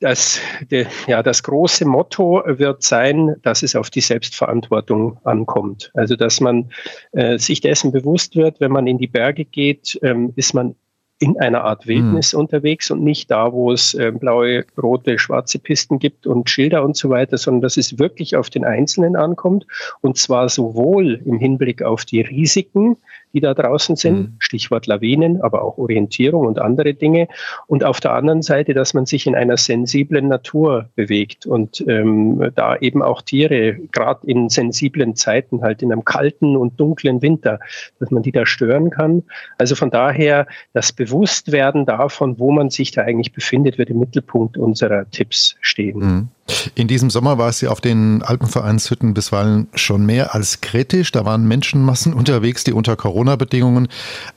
Das, 0.00 0.40
de, 0.70 0.86
ja, 1.06 1.22
das 1.22 1.42
große 1.42 1.86
Motto 1.86 2.42
wird 2.46 2.82
sein, 2.82 3.36
dass 3.42 3.62
es 3.62 3.76
auf 3.76 3.90
die 3.90 4.00
Selbstverantwortung 4.00 5.18
ankommt. 5.24 5.90
Also 5.94 6.16
dass 6.16 6.40
man 6.40 6.70
äh, 7.12 7.38
sich 7.38 7.60
dessen 7.60 7.92
bewusst 7.92 8.36
wird, 8.36 8.60
wenn 8.60 8.72
man 8.72 8.86
in 8.86 8.98
die 8.98 9.06
Berge 9.06 9.44
geht, 9.44 9.98
ähm, 10.02 10.32
ist 10.36 10.52
man 10.52 10.74
in 11.20 11.38
einer 11.38 11.62
Art 11.64 11.86
Wildnis 11.86 12.32
mhm. 12.32 12.40
unterwegs 12.40 12.90
und 12.90 13.02
nicht 13.02 13.30
da, 13.30 13.52
wo 13.52 13.72
es 13.72 13.94
äh, 13.94 14.10
blaue, 14.10 14.64
rote, 14.80 15.18
schwarze 15.18 15.58
Pisten 15.58 15.98
gibt 15.98 16.26
und 16.26 16.50
Schilder 16.50 16.84
und 16.84 16.96
so 16.96 17.08
weiter, 17.08 17.38
sondern 17.38 17.62
dass 17.62 17.76
es 17.76 17.98
wirklich 17.98 18.36
auf 18.36 18.50
den 18.50 18.64
Einzelnen 18.64 19.14
ankommt 19.16 19.64
und 20.00 20.18
zwar 20.18 20.48
sowohl 20.48 21.22
im 21.24 21.38
Hinblick 21.38 21.82
auf 21.82 22.04
die 22.04 22.20
Risiken, 22.20 22.96
die 23.34 23.40
da 23.40 23.52
draußen 23.52 23.96
sind, 23.96 24.16
mhm. 24.16 24.36
Stichwort 24.38 24.86
Lawinen, 24.86 25.42
aber 25.42 25.62
auch 25.62 25.76
Orientierung 25.76 26.46
und 26.46 26.58
andere 26.58 26.94
Dinge. 26.94 27.28
Und 27.66 27.84
auf 27.84 28.00
der 28.00 28.12
anderen 28.12 28.42
Seite, 28.42 28.72
dass 28.72 28.94
man 28.94 29.06
sich 29.06 29.26
in 29.26 29.34
einer 29.34 29.56
sensiblen 29.56 30.28
Natur 30.28 30.88
bewegt 30.94 31.44
und 31.44 31.84
ähm, 31.86 32.52
da 32.54 32.76
eben 32.76 33.02
auch 33.02 33.22
Tiere, 33.22 33.74
gerade 33.92 34.26
in 34.26 34.48
sensiblen 34.48 35.16
Zeiten, 35.16 35.62
halt 35.62 35.82
in 35.82 35.92
einem 35.92 36.04
kalten 36.04 36.56
und 36.56 36.78
dunklen 36.78 37.20
Winter, 37.20 37.58
dass 37.98 38.10
man 38.10 38.22
die 38.22 38.32
da 38.32 38.46
stören 38.46 38.90
kann. 38.90 39.24
Also 39.58 39.74
von 39.74 39.90
daher, 39.90 40.46
das 40.72 40.92
Bewusstwerden 40.92 41.86
davon, 41.86 42.38
wo 42.38 42.52
man 42.52 42.70
sich 42.70 42.92
da 42.92 43.02
eigentlich 43.02 43.32
befindet, 43.32 43.78
wird 43.78 43.90
im 43.90 43.98
Mittelpunkt 43.98 44.56
unserer 44.56 45.10
Tipps 45.10 45.56
stehen. 45.60 45.98
Mhm. 45.98 46.28
In 46.74 46.88
diesem 46.88 47.08
Sommer 47.08 47.38
war 47.38 47.48
es 47.48 47.62
ja 47.62 47.70
auf 47.70 47.80
den 47.80 48.22
Alpenvereinshütten 48.22 49.14
bisweilen 49.14 49.68
schon 49.74 50.04
mehr 50.04 50.34
als 50.34 50.60
kritisch. 50.60 51.10
Da 51.10 51.24
waren 51.24 51.48
Menschenmassen 51.48 52.12
unterwegs, 52.14 52.64
die 52.64 52.72
unter 52.72 52.96
Corona-Bedingungen 53.24 53.88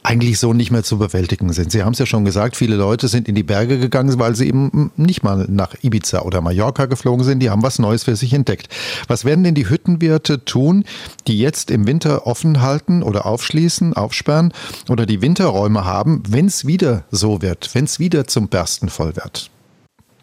eigentlich 0.04 0.40
so 0.40 0.54
nicht 0.54 0.72
mehr 0.72 0.84
zu 0.84 0.98
bewältigen 0.98 1.52
sind. 1.54 1.72
Sie 1.72 1.84
haben 1.84 1.94
es 1.94 2.00
ja 2.00 2.06
schon 2.06 2.26
gesagt, 2.26 2.56
viele 2.56 2.76
Leute 2.76 3.08
sind 3.08 3.28
in 3.28 3.36
die 3.36 3.44
Berge 3.44 3.80
gegangen, 3.80 4.18
weil 4.20 4.36
sie 4.36 4.48
eben 4.48 4.92
nicht 4.96 5.24
mal 5.24 5.46
nach 5.50 5.76
Ibiza 5.82 6.22
oder 6.22 6.42
Mallorca 6.42 6.86
geflogen 6.86 7.26
sind. 7.26 7.40
Die 7.40 7.50
haben 7.50 7.64
was 7.64 7.80
Neues 7.80 8.04
für 8.04 8.16
sich 8.16 8.34
entdeckt. 8.34 8.74
Was 9.08 9.26
werden 9.26 9.44
denn 9.44 9.56
die 9.56 9.70
Hüttenwirte 9.70 10.46
tun, 10.46 10.86
die 11.28 11.40
jetzt 11.40 11.70
im 11.72 11.86
Winter 11.86 12.26
offen 12.26 12.62
halten 12.62 13.04
oder 13.04 13.26
aufschließen, 13.26 13.94
aufsperren 13.94 14.54
oder 14.90 15.06
die 15.06 15.22
Winterräume 15.22 15.86
haben, 15.86 16.24
wenn 16.28 16.46
es 16.46 16.66
wieder 16.66 17.04
so 17.12 17.42
wird, 17.42 17.70
wenn 17.74 17.86
es 17.86 18.00
wieder 18.00 18.28
zum 18.28 18.48
Bersten 18.48 18.90
voll 18.90 19.16
wird? 19.16 19.50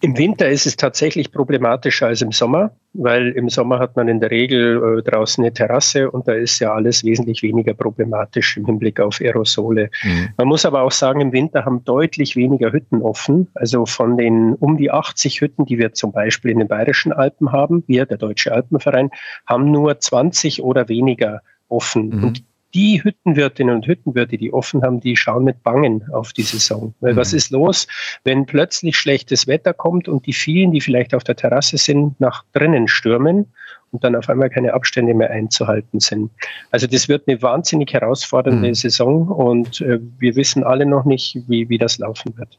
Im 0.05 0.19
Winter 0.19 0.51
ist 0.51 0.67
es 0.67 0.77
tatsächlich 0.77 1.33
problematischer 1.33 2.09
als 2.09 2.21
im 2.21 2.31
Sommer, 2.31 2.73
weil 2.93 3.31
im 3.31 3.49
Sommer 3.49 3.79
hat 3.79 3.97
man 3.97 4.07
in 4.07 4.21
der 4.21 4.31
Regel 4.31 4.99
äh, 4.99 5.03
draußen 5.03 5.43
eine 5.43 5.55
Terrasse 5.55 6.11
und 6.11 6.29
da 6.29 6.35
ist 6.35 6.59
ja 6.59 6.75
alles 6.75 7.05
wesentlich 7.05 7.43
weniger 7.43 7.73
problematisch 7.73 8.59
im 8.59 8.67
Hinblick 8.67 9.01
auf 9.01 9.23
Aerosole. 9.23 9.89
Mhm. 10.03 10.29
Man 10.37 10.47
muss 10.47 10.67
aber 10.67 10.83
auch 10.83 10.91
sagen, 10.91 11.23
im 11.23 11.33
Winter 11.33 11.65
haben 11.65 11.87
deutlich 11.87 12.37
weniger 12.37 12.71
Hütten 12.71 13.01
offen. 13.01 13.49
Also 13.55 13.87
von 13.87 14.19
den 14.19 14.53
um 14.53 14.77
die 14.77 14.91
80 14.91 15.41
Hütten, 15.41 15.65
die 15.65 15.79
wir 15.79 15.95
zum 15.95 16.13
Beispiel 16.13 16.51
in 16.51 16.59
den 16.59 16.69
Bayerischen 16.69 17.15
Alpen 17.15 17.51
haben, 17.51 17.83
wir, 17.87 18.05
der 18.05 18.19
Deutsche 18.19 18.53
Alpenverein, 18.53 19.09
haben 19.47 19.71
nur 19.71 19.99
20 19.99 20.63
oder 20.63 20.91
weniger 20.91 21.41
offen. 21.69 22.11
Mhm. 22.11 22.25
Und 22.25 22.45
die 22.75 23.03
Hüttenwirtinnen 23.03 23.75
und 23.75 23.87
Hüttenwirte, 23.87 24.37
die 24.37 24.53
offen 24.53 24.83
haben, 24.83 25.01
die 25.01 25.17
schauen 25.17 25.45
mit 25.45 25.63
Bangen 25.63 26.05
auf 26.13 26.33
die 26.33 26.43
Saison. 26.43 26.95
Weil 27.01 27.13
mhm. 27.13 27.17
was 27.17 27.33
ist 27.33 27.51
los, 27.51 27.87
wenn 28.25 28.47
plötzlich 28.47 28.97
schlechtes 28.97 29.47
Wetter 29.47 29.73
kommt 29.73 30.09
und 30.09 30.27
die 30.27 30.33
vielen, 30.33 30.73
die 30.73 30.81
vielleicht 30.81 31.15
auf 31.15 31.25
der 31.25 31.37
Terrasse 31.37 31.79
sind, 31.79 32.21
nach 32.21 32.45
drinnen 32.53 32.89
stürmen 32.89 33.47
und 33.93 34.03
dann 34.03 34.17
auf 34.17 34.29
einmal 34.29 34.51
keine 34.51 34.75
Abstände 34.75 35.15
mehr 35.15 35.31
einzuhalten 35.31 36.01
sind. 36.01 36.33
Also 36.73 36.89
das 36.89 37.09
wird 37.09 37.29
eine 37.29 37.41
wahnsinnig 37.41 37.93
herausfordernde 37.93 38.69
mhm. 38.69 38.75
Saison 38.75 39.29
und 39.29 39.81
äh, 39.81 40.01
wir 40.19 40.35
wissen 40.35 40.65
alle 40.65 40.85
noch 40.85 41.05
nicht, 41.05 41.39
wie, 41.47 41.69
wie 41.69 41.79
das 41.79 41.99
laufen 41.99 42.37
wird. 42.37 42.59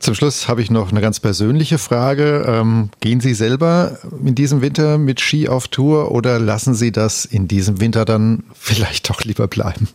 Zum 0.00 0.14
Schluss 0.14 0.46
habe 0.46 0.62
ich 0.62 0.70
noch 0.70 0.90
eine 0.90 1.00
ganz 1.00 1.18
persönliche 1.18 1.76
Frage. 1.78 2.44
Ähm, 2.46 2.90
gehen 3.00 3.20
Sie 3.20 3.34
selber 3.34 3.98
in 4.24 4.34
diesem 4.34 4.62
Winter 4.62 4.96
mit 4.96 5.20
Ski 5.20 5.48
auf 5.48 5.66
Tour 5.66 6.12
oder 6.12 6.38
lassen 6.38 6.74
Sie 6.74 6.92
das 6.92 7.24
in 7.24 7.48
diesem 7.48 7.80
Winter 7.80 8.04
dann 8.04 8.44
vielleicht 8.54 9.10
doch 9.10 9.22
lieber 9.24 9.48
bleiben? 9.48 9.88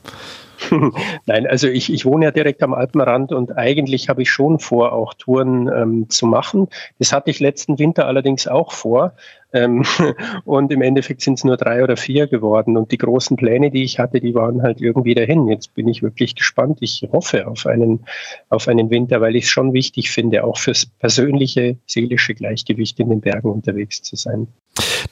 Nein, 1.25 1.47
also 1.47 1.67
ich, 1.67 1.91
ich 1.91 2.05
wohne 2.05 2.25
ja 2.25 2.31
direkt 2.31 2.63
am 2.63 2.73
Alpenrand 2.73 3.31
und 3.31 3.57
eigentlich 3.57 4.09
habe 4.09 4.21
ich 4.21 4.29
schon 4.29 4.59
vor, 4.59 4.93
auch 4.93 5.13
Touren 5.13 5.67
ähm, 5.67 6.09
zu 6.09 6.25
machen. 6.25 6.67
Das 6.99 7.13
hatte 7.13 7.31
ich 7.31 7.39
letzten 7.39 7.79
Winter 7.79 8.07
allerdings 8.07 8.47
auch 8.47 8.71
vor. 8.71 9.13
Ähm, 9.53 9.83
und 10.45 10.71
im 10.71 10.81
Endeffekt 10.81 11.21
sind 11.21 11.35
es 11.35 11.43
nur 11.43 11.57
drei 11.57 11.83
oder 11.83 11.97
vier 11.97 12.27
geworden. 12.27 12.75
Und 12.77 12.91
die 12.91 12.97
großen 12.97 13.37
Pläne, 13.37 13.71
die 13.71 13.83
ich 13.83 13.99
hatte, 13.99 14.19
die 14.19 14.35
waren 14.35 14.63
halt 14.63 14.81
irgendwie 14.81 15.13
dahin. 15.13 15.47
Jetzt 15.47 15.73
bin 15.75 15.87
ich 15.87 16.01
wirklich 16.01 16.35
gespannt. 16.35 16.79
Ich 16.81 17.07
hoffe 17.11 17.47
auf 17.47 17.65
einen, 17.65 18.05
auf 18.49 18.67
einen 18.67 18.89
Winter, 18.89 19.21
weil 19.21 19.35
ich 19.35 19.45
es 19.45 19.49
schon 19.49 19.73
wichtig 19.73 20.11
finde, 20.11 20.43
auch 20.43 20.57
fürs 20.57 20.85
persönliche, 20.85 21.77
seelische 21.85 22.33
Gleichgewicht 22.33 22.99
in 22.99 23.09
den 23.09 23.21
Bergen 23.21 23.51
unterwegs 23.51 24.01
zu 24.01 24.15
sein. 24.15 24.47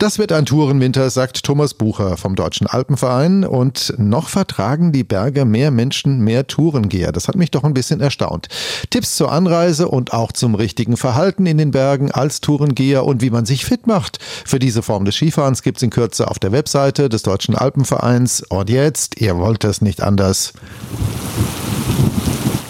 Das 0.02 0.18
wird 0.18 0.32
ein 0.32 0.46
Tourenwinter, 0.48 1.12
sagt 1.12 1.44
Thomas 1.44 1.76
Bucher 1.76 2.18
vom 2.18 2.36
Deutschen 2.36 2.66
Alpenverein. 2.66 3.46
Und 3.46 3.94
noch 3.98 4.30
vertragen 4.30 4.92
die 4.92 5.04
Berge 5.04 5.46
mehr 5.46 5.70
Menschen, 5.70 6.22
mehr 6.22 6.48
Tourengeher. 6.48 7.12
Das 7.12 7.28
hat 7.28 7.36
mich 7.36 7.52
doch 7.52 7.64
ein 7.64 7.76
bisschen 7.76 8.02
erstaunt. 8.02 8.48
Tipps 8.90 9.16
zur 9.16 9.32
Anreise 9.32 9.88
und 9.88 10.12
auch 10.12 10.32
zum 10.32 10.56
richtigen 10.56 10.98
Verhalten 10.98 11.46
in 11.46 11.60
den 11.60 11.70
Bergen 11.70 12.10
als 12.10 12.42
Tourengeher 12.42 13.06
und 13.06 13.22
wie 13.22 13.30
man 13.30 13.46
sich 13.46 13.64
fit 13.64 13.86
macht. 13.86 14.18
Für 14.44 14.58
diese 14.58 14.82
Form 14.82 15.06
des 15.06 15.16
Skifahrens 15.16 15.62
gibt 15.62 15.78
es 15.78 15.84
in 15.84 15.92
Kürze 15.92 16.28
auf 16.28 16.40
der 16.40 16.52
Webseite 16.52 17.08
des 17.08 17.22
Deutschen 17.22 17.56
Alpenvereins. 17.56 18.42
Und 18.50 18.72
jetzt, 18.72 19.22
ihr 19.22 19.38
wollt 19.38 19.64
es 19.64 19.82
nicht 19.82 20.02
anders. 20.02 20.54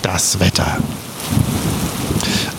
Das 0.02 0.40
Wetter. 0.42 0.80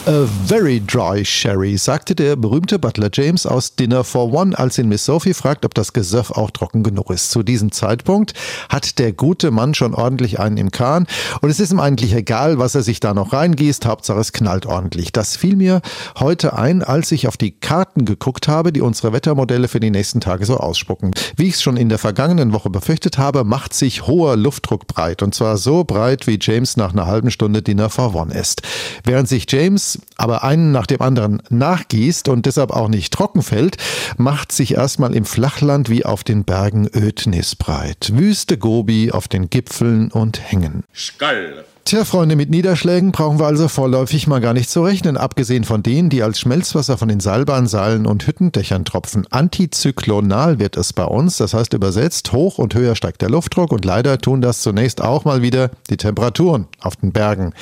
A 0.04 0.26
very 0.46 0.80
dry 0.80 1.24
sherry, 1.24 1.78
sagte 1.78 2.16
der 2.16 2.34
berühmte 2.34 2.80
Butler 2.80 3.08
James 3.12 3.46
aus 3.46 3.76
Dinner 3.76 4.02
for 4.02 4.32
One, 4.32 4.58
als 4.58 4.76
ihn 4.76 4.88
Miss 4.88 5.04
Sophie 5.04 5.32
fragt, 5.32 5.64
ob 5.64 5.74
das 5.74 5.92
Gesöff 5.92 6.32
auch 6.32 6.50
trocken 6.50 6.82
genug 6.82 7.08
ist. 7.10 7.30
Zu 7.30 7.44
diesem 7.44 7.70
Zeitpunkt 7.70 8.34
hat 8.68 8.98
der 8.98 9.12
gute 9.12 9.52
Mann 9.52 9.74
schon 9.74 9.94
ordentlich 9.94 10.40
einen 10.40 10.56
im 10.56 10.72
Kahn 10.72 11.06
und 11.40 11.50
es 11.50 11.60
ist 11.60 11.70
ihm 11.70 11.78
eigentlich 11.78 12.14
egal, 12.14 12.58
was 12.58 12.74
er 12.74 12.82
sich 12.82 12.98
da 12.98 13.14
noch 13.14 13.32
reingießt, 13.32 13.86
Hauptsache 13.86 14.18
es 14.18 14.32
knallt 14.32 14.66
ordentlich. 14.66 15.12
Das 15.12 15.36
fiel 15.36 15.54
mir 15.54 15.80
heute 16.18 16.58
ein, 16.58 16.82
als 16.82 17.12
ich 17.12 17.28
auf 17.28 17.36
die 17.36 17.52
Karten 17.52 18.04
geguckt 18.04 18.48
habe, 18.48 18.72
die 18.72 18.80
unsere 18.80 19.12
Wettermodelle 19.12 19.68
für 19.68 19.78
die 19.78 19.92
nächsten 19.92 20.20
Tage 20.20 20.46
so 20.46 20.56
ausspucken. 20.56 21.12
Wie 21.36 21.46
ich 21.46 21.54
es 21.54 21.62
schon 21.62 21.76
in 21.76 21.88
der 21.88 21.98
vergangenen 21.98 22.52
Woche 22.52 22.70
befürchtet 22.70 23.18
habe, 23.18 23.44
macht 23.44 23.72
sich 23.72 24.04
hoher 24.08 24.36
Luftdruck 24.36 24.88
breit 24.88 25.22
und 25.22 25.32
zwar 25.32 25.58
so 25.58 25.84
breit, 25.84 26.26
wie 26.26 26.40
James 26.40 26.76
nach 26.76 26.92
einer 26.92 27.06
halben 27.06 27.30
Stunde 27.30 27.62
Dinner 27.62 27.88
for 27.88 28.16
One 28.16 28.34
ist. 28.34 28.62
Während 29.04 29.28
sich 29.28 29.46
James 29.48 29.91
aber 30.16 30.44
einen 30.44 30.72
nach 30.72 30.86
dem 30.86 31.00
anderen 31.00 31.42
nachgießt 31.50 32.28
und 32.28 32.46
deshalb 32.46 32.70
auch 32.70 32.88
nicht 32.88 33.12
trocken 33.12 33.42
fällt, 33.42 33.76
macht 34.16 34.52
sich 34.52 34.74
erstmal 34.74 35.14
im 35.14 35.24
Flachland 35.24 35.88
wie 35.88 36.04
auf 36.04 36.24
den 36.24 36.44
Bergen 36.44 36.88
Ödnis 36.94 37.56
breit. 37.56 38.12
Wüste 38.14 38.58
Gobi 38.58 39.10
auf 39.10 39.28
den 39.28 39.50
Gipfeln 39.50 40.10
und 40.10 40.40
Hängen. 40.40 40.84
Skall. 40.94 41.64
Tja, 41.84 42.04
Freunde, 42.04 42.36
mit 42.36 42.48
Niederschlägen 42.48 43.10
brauchen 43.10 43.40
wir 43.40 43.46
also 43.46 43.66
vorläufig 43.66 44.26
mal 44.26 44.40
gar 44.40 44.54
nicht 44.54 44.70
zu 44.70 44.82
rechnen, 44.82 45.16
abgesehen 45.16 45.64
von 45.64 45.82
denen, 45.82 46.10
die 46.10 46.22
als 46.22 46.38
Schmelzwasser 46.38 46.96
von 46.96 47.08
den 47.08 47.18
Seilbahnseilen 47.18 48.06
und 48.06 48.26
Hüttendächern 48.26 48.84
tropfen. 48.84 49.26
Antizyklonal 49.30 50.58
wird 50.58 50.76
es 50.76 50.92
bei 50.92 51.04
uns, 51.04 51.38
das 51.38 51.54
heißt 51.54 51.74
übersetzt, 51.74 52.32
hoch 52.32 52.58
und 52.58 52.74
höher 52.74 52.94
steigt 52.94 53.20
der 53.20 53.30
Luftdruck 53.30 53.72
und 53.72 53.84
leider 53.84 54.18
tun 54.18 54.40
das 54.40 54.62
zunächst 54.62 55.02
auch 55.02 55.24
mal 55.24 55.42
wieder 55.42 55.70
die 55.90 55.96
Temperaturen 55.96 56.68
auf 56.80 56.96
den 56.96 57.12
Bergen. 57.12 57.52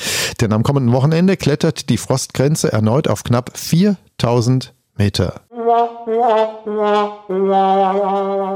Denn 0.40 0.52
am 0.52 0.62
kommenden 0.62 0.92
Wochenende 0.92 1.36
klettert 1.36 1.88
die 1.88 1.96
Frostgrenze 1.96 2.70
erneut 2.70 3.08
auf 3.08 3.24
knapp 3.24 3.56
4000 3.56 4.74
Meter. 4.96 5.40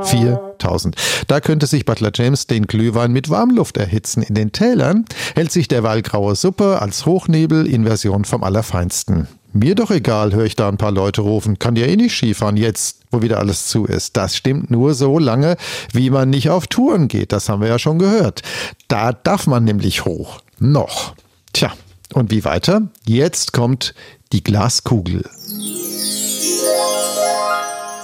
4000. 0.03 0.97
Da 1.29 1.41
könnte 1.41 1.67
sich 1.67 1.85
Butler 1.85 2.11
James 2.15 2.47
den 2.47 2.67
Glühwein 2.67 3.13
mit 3.13 3.31
Warmluft 3.31 3.77
erhitzen. 3.77 4.23
In 4.23 4.35
den 4.35 4.53
Tälern 4.53 5.05
hält 5.35 5.53
sich 5.53 5.69
derweil 5.69 6.03
graue 6.03 6.35
Suppe 6.37 6.81
als 6.81 7.07
Hochnebel 7.07 7.67
in 7.67 7.85
Version 7.85 8.25
vom 8.25 8.43
Allerfeinsten. 8.45 9.29
Mir 9.57 9.77
doch 9.77 9.93
egal, 9.93 10.33
höre 10.33 10.47
ich 10.47 10.57
da 10.57 10.69
ein 10.69 10.79
paar 10.79 10.91
Leute 10.91 11.21
rufen. 11.21 11.61
Kann 11.61 11.77
ja 11.77 11.87
eh 11.87 11.95
nicht 11.95 12.17
Skifahren 12.17 12.57
jetzt, 12.57 13.03
wo 13.13 13.23
wieder 13.23 13.39
alles 13.39 13.69
zu 13.69 13.85
ist. 13.85 14.17
Das 14.17 14.37
stimmt 14.37 14.69
nur 14.69 14.95
so 14.95 15.21
lange, 15.21 15.57
wie 15.93 16.11
man 16.11 16.29
nicht 16.29 16.51
auf 16.51 16.67
Touren 16.67 17.07
geht. 17.07 17.31
Das 17.31 17.49
haben 17.49 17.63
wir 17.63 17.69
ja 17.69 17.79
schon 17.79 18.01
gehört. 18.01 18.43
Da 18.89 19.13
darf 19.13 19.47
man 19.47 19.63
nämlich 19.63 20.05
hoch. 20.05 20.41
Noch. 20.59 21.15
Tja, 21.53 21.73
und 22.15 22.33
wie 22.33 22.45
weiter? 22.45 22.83
Jetzt 23.07 23.53
kommt 23.53 23.95
die 24.33 24.43
Glaskugel. 24.43 25.23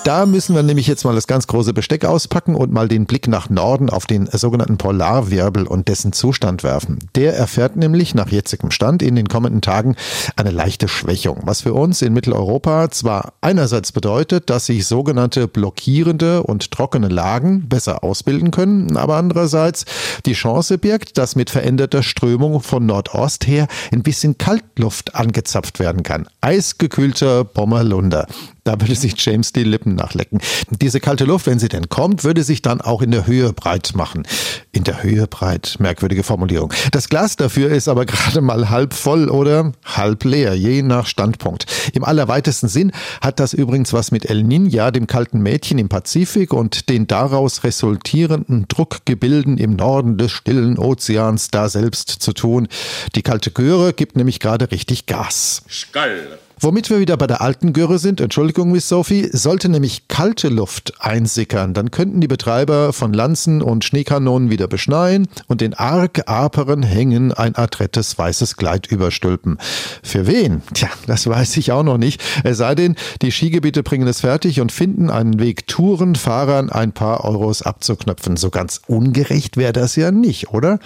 Da 0.04 0.24
müssen 0.24 0.56
wir 0.56 0.62
nämlich 0.62 0.86
jetzt 0.86 1.04
mal 1.04 1.14
das 1.14 1.26
ganz 1.26 1.46
große 1.46 1.74
Besteck 1.74 2.06
auspacken 2.06 2.54
und 2.54 2.72
mal 2.72 2.88
den 2.88 3.04
Blick 3.04 3.28
nach 3.28 3.50
Norden 3.50 3.90
auf 3.90 4.06
den 4.06 4.26
sogenannten 4.32 4.78
Polarwirbel 4.78 5.66
und 5.66 5.88
dessen 5.88 6.14
Zustand 6.14 6.64
werfen. 6.64 7.00
Der 7.16 7.36
erfährt 7.36 7.76
nämlich 7.76 8.14
nach 8.14 8.30
jetzigem 8.30 8.70
Stand 8.70 9.02
in 9.02 9.14
den 9.14 9.28
kommenden 9.28 9.60
Tagen 9.60 9.96
eine 10.36 10.52
leichte 10.52 10.88
Schwächung, 10.88 11.42
was 11.44 11.60
für 11.60 11.74
uns 11.74 12.00
in 12.00 12.14
Mitteleuropa 12.14 12.90
zwar 12.90 13.34
einerseits 13.42 13.92
bedeutet, 13.92 14.48
dass 14.48 14.66
sich 14.66 14.86
sogenannte 14.86 15.46
blockierende 15.46 16.44
und 16.44 16.70
trockene 16.70 17.08
Lagen 17.08 17.68
besser 17.68 18.02
ausbilden 18.02 18.50
können, 18.50 18.96
aber 18.96 19.16
andererseits 19.16 19.84
die 20.24 20.32
Chance 20.32 20.78
birgt, 20.78 21.18
dass 21.18 21.36
mit 21.36 21.50
veränderter 21.50 22.02
Strömung 22.02 22.62
von 22.62 22.86
Nordost 22.86 23.46
her 23.46 23.68
ein 23.92 24.02
bisschen 24.02 24.38
Kaltluft 24.38 25.14
angezapft 25.14 25.78
werden 25.78 26.02
kann. 26.02 26.26
Eisgekühlter 26.40 27.44
Bommerlunder. 27.44 28.26
Da 28.70 28.80
würde 28.80 28.94
sich 28.94 29.14
James 29.18 29.52
die 29.52 29.64
Lippen 29.64 29.96
nachlecken. 29.96 30.38
Diese 30.80 31.00
kalte 31.00 31.24
Luft, 31.24 31.46
wenn 31.46 31.58
sie 31.58 31.68
denn 31.68 31.88
kommt, 31.88 32.22
würde 32.22 32.44
sich 32.44 32.62
dann 32.62 32.80
auch 32.80 33.02
in 33.02 33.10
der 33.10 33.26
Höhe 33.26 33.52
breit 33.52 33.94
machen. 33.96 34.22
In 34.70 34.84
der 34.84 35.02
Höhe 35.02 35.26
breit, 35.26 35.74
merkwürdige 35.80 36.22
Formulierung. 36.22 36.72
Das 36.92 37.08
Glas 37.08 37.34
dafür 37.34 37.70
ist 37.70 37.88
aber 37.88 38.06
gerade 38.06 38.40
mal 38.40 38.70
halb 38.70 38.94
voll 38.94 39.28
oder 39.28 39.72
halb 39.84 40.22
leer, 40.22 40.54
je 40.54 40.82
nach 40.82 41.06
Standpunkt. 41.06 41.66
Im 41.94 42.04
allerweitesten 42.04 42.68
Sinn 42.68 42.92
hat 43.20 43.40
das 43.40 43.54
übrigens 43.54 43.92
was 43.92 44.12
mit 44.12 44.30
El 44.30 44.42
Niña, 44.42 44.92
dem 44.92 45.08
kalten 45.08 45.40
Mädchen 45.40 45.78
im 45.78 45.88
Pazifik 45.88 46.52
und 46.52 46.88
den 46.88 47.08
daraus 47.08 47.64
resultierenden 47.64 48.66
Druckgebilden 48.68 49.58
im 49.58 49.74
Norden 49.74 50.16
des 50.16 50.30
stillen 50.30 50.78
Ozeans 50.78 51.50
da 51.50 51.68
selbst 51.68 52.08
zu 52.08 52.32
tun. 52.32 52.68
Die 53.16 53.22
kalte 53.22 53.50
Göre 53.50 53.94
gibt 53.94 54.14
nämlich 54.14 54.38
gerade 54.38 54.70
richtig 54.70 55.06
Gas. 55.06 55.62
Skall. 55.68 56.38
Womit 56.62 56.90
wir 56.90 57.00
wieder 57.00 57.16
bei 57.16 57.26
der 57.26 57.40
alten 57.40 57.72
Göre 57.72 57.98
sind, 57.98 58.20
Entschuldigung, 58.20 58.70
Miss 58.70 58.86
Sophie, 58.86 59.30
sollte 59.32 59.70
nämlich 59.70 60.08
kalte 60.08 60.50
Luft 60.50 60.92
einsickern, 60.98 61.72
dann 61.72 61.90
könnten 61.90 62.20
die 62.20 62.28
Betreiber 62.28 62.92
von 62.92 63.14
Lanzen 63.14 63.62
und 63.62 63.82
Schneekanonen 63.82 64.50
wieder 64.50 64.68
beschneien 64.68 65.26
und 65.46 65.62
den 65.62 65.72
arg 65.72 66.28
aperen 66.28 66.82
Hängen 66.82 67.32
ein 67.32 67.56
adrettes 67.56 68.18
weißes 68.18 68.58
Kleid 68.58 68.88
überstülpen. 68.88 69.56
Für 70.02 70.26
wen? 70.26 70.60
Tja, 70.74 70.90
das 71.06 71.26
weiß 71.26 71.56
ich 71.56 71.72
auch 71.72 71.82
noch 71.82 71.96
nicht. 71.96 72.22
Es 72.44 72.58
sei 72.58 72.74
denn, 72.74 72.94
die 73.22 73.32
Skigebiete 73.32 73.82
bringen 73.82 74.06
es 74.06 74.20
fertig 74.20 74.60
und 74.60 74.70
finden 74.70 75.08
einen 75.08 75.40
Weg, 75.40 75.66
Tourenfahrern 75.66 76.68
ein 76.68 76.92
paar 76.92 77.24
Euros 77.24 77.62
abzuknöpfen. 77.62 78.36
So 78.36 78.50
ganz 78.50 78.82
ungerecht 78.86 79.56
wäre 79.56 79.72
das 79.72 79.96
ja 79.96 80.10
nicht, 80.10 80.50
oder? 80.50 80.78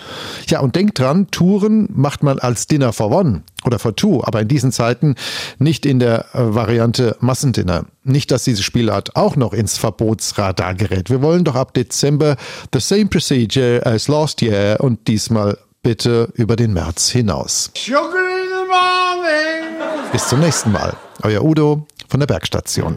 Ja, 0.47 0.61
und 0.61 0.77
denkt 0.77 1.01
dran, 1.01 1.33
Touren 1.33 1.89
macht 1.93 2.23
man 2.23 2.39
als 2.39 2.69
Dinner 2.69 2.93
for 2.93 3.11
One 3.11 3.43
oder 3.67 3.79
for 3.79 3.95
Two, 3.97 4.23
aber 4.25 4.41
in 4.41 4.49
diesen 4.49 4.73
Zeiten 4.73 5.15
nicht 5.59 5.87
in 5.87 5.99
der 5.99 6.27
äh, 6.35 6.55
Variante 6.55 7.17
Massendinner. 7.21 7.87
Nicht, 8.03 8.31
dass 8.31 8.45
diese 8.45 8.63
Spielart 8.63 9.17
auch 9.17 9.37
noch 9.37 9.53
ins 9.53 9.79
Verbotsradar 9.79 10.75
gerät. 10.75 11.11
Wir 11.11 11.23
wollen 11.23 11.45
doch 11.45 11.55
ab 11.55 11.75
Dezember 11.75 12.37
the 12.73 12.81
same 12.81 13.07
procedure 13.07 13.81
as 13.85 14.09
last 14.09 14.43
year 14.43 14.77
und 14.81 15.09
diesmal 15.09 15.57
bitte 15.83 16.29
über 16.35 16.57
den 16.57 16.73
März 16.73 17.11
hinaus. 17.11 17.71
Bis 20.13 20.29
zum 20.29 20.41
nächsten 20.41 20.73
Mal. 20.73 20.95
Euer 21.23 21.43
Udo 21.43 21.87
von 22.09 22.21
der 22.21 22.27
Bergstation. 22.27 22.95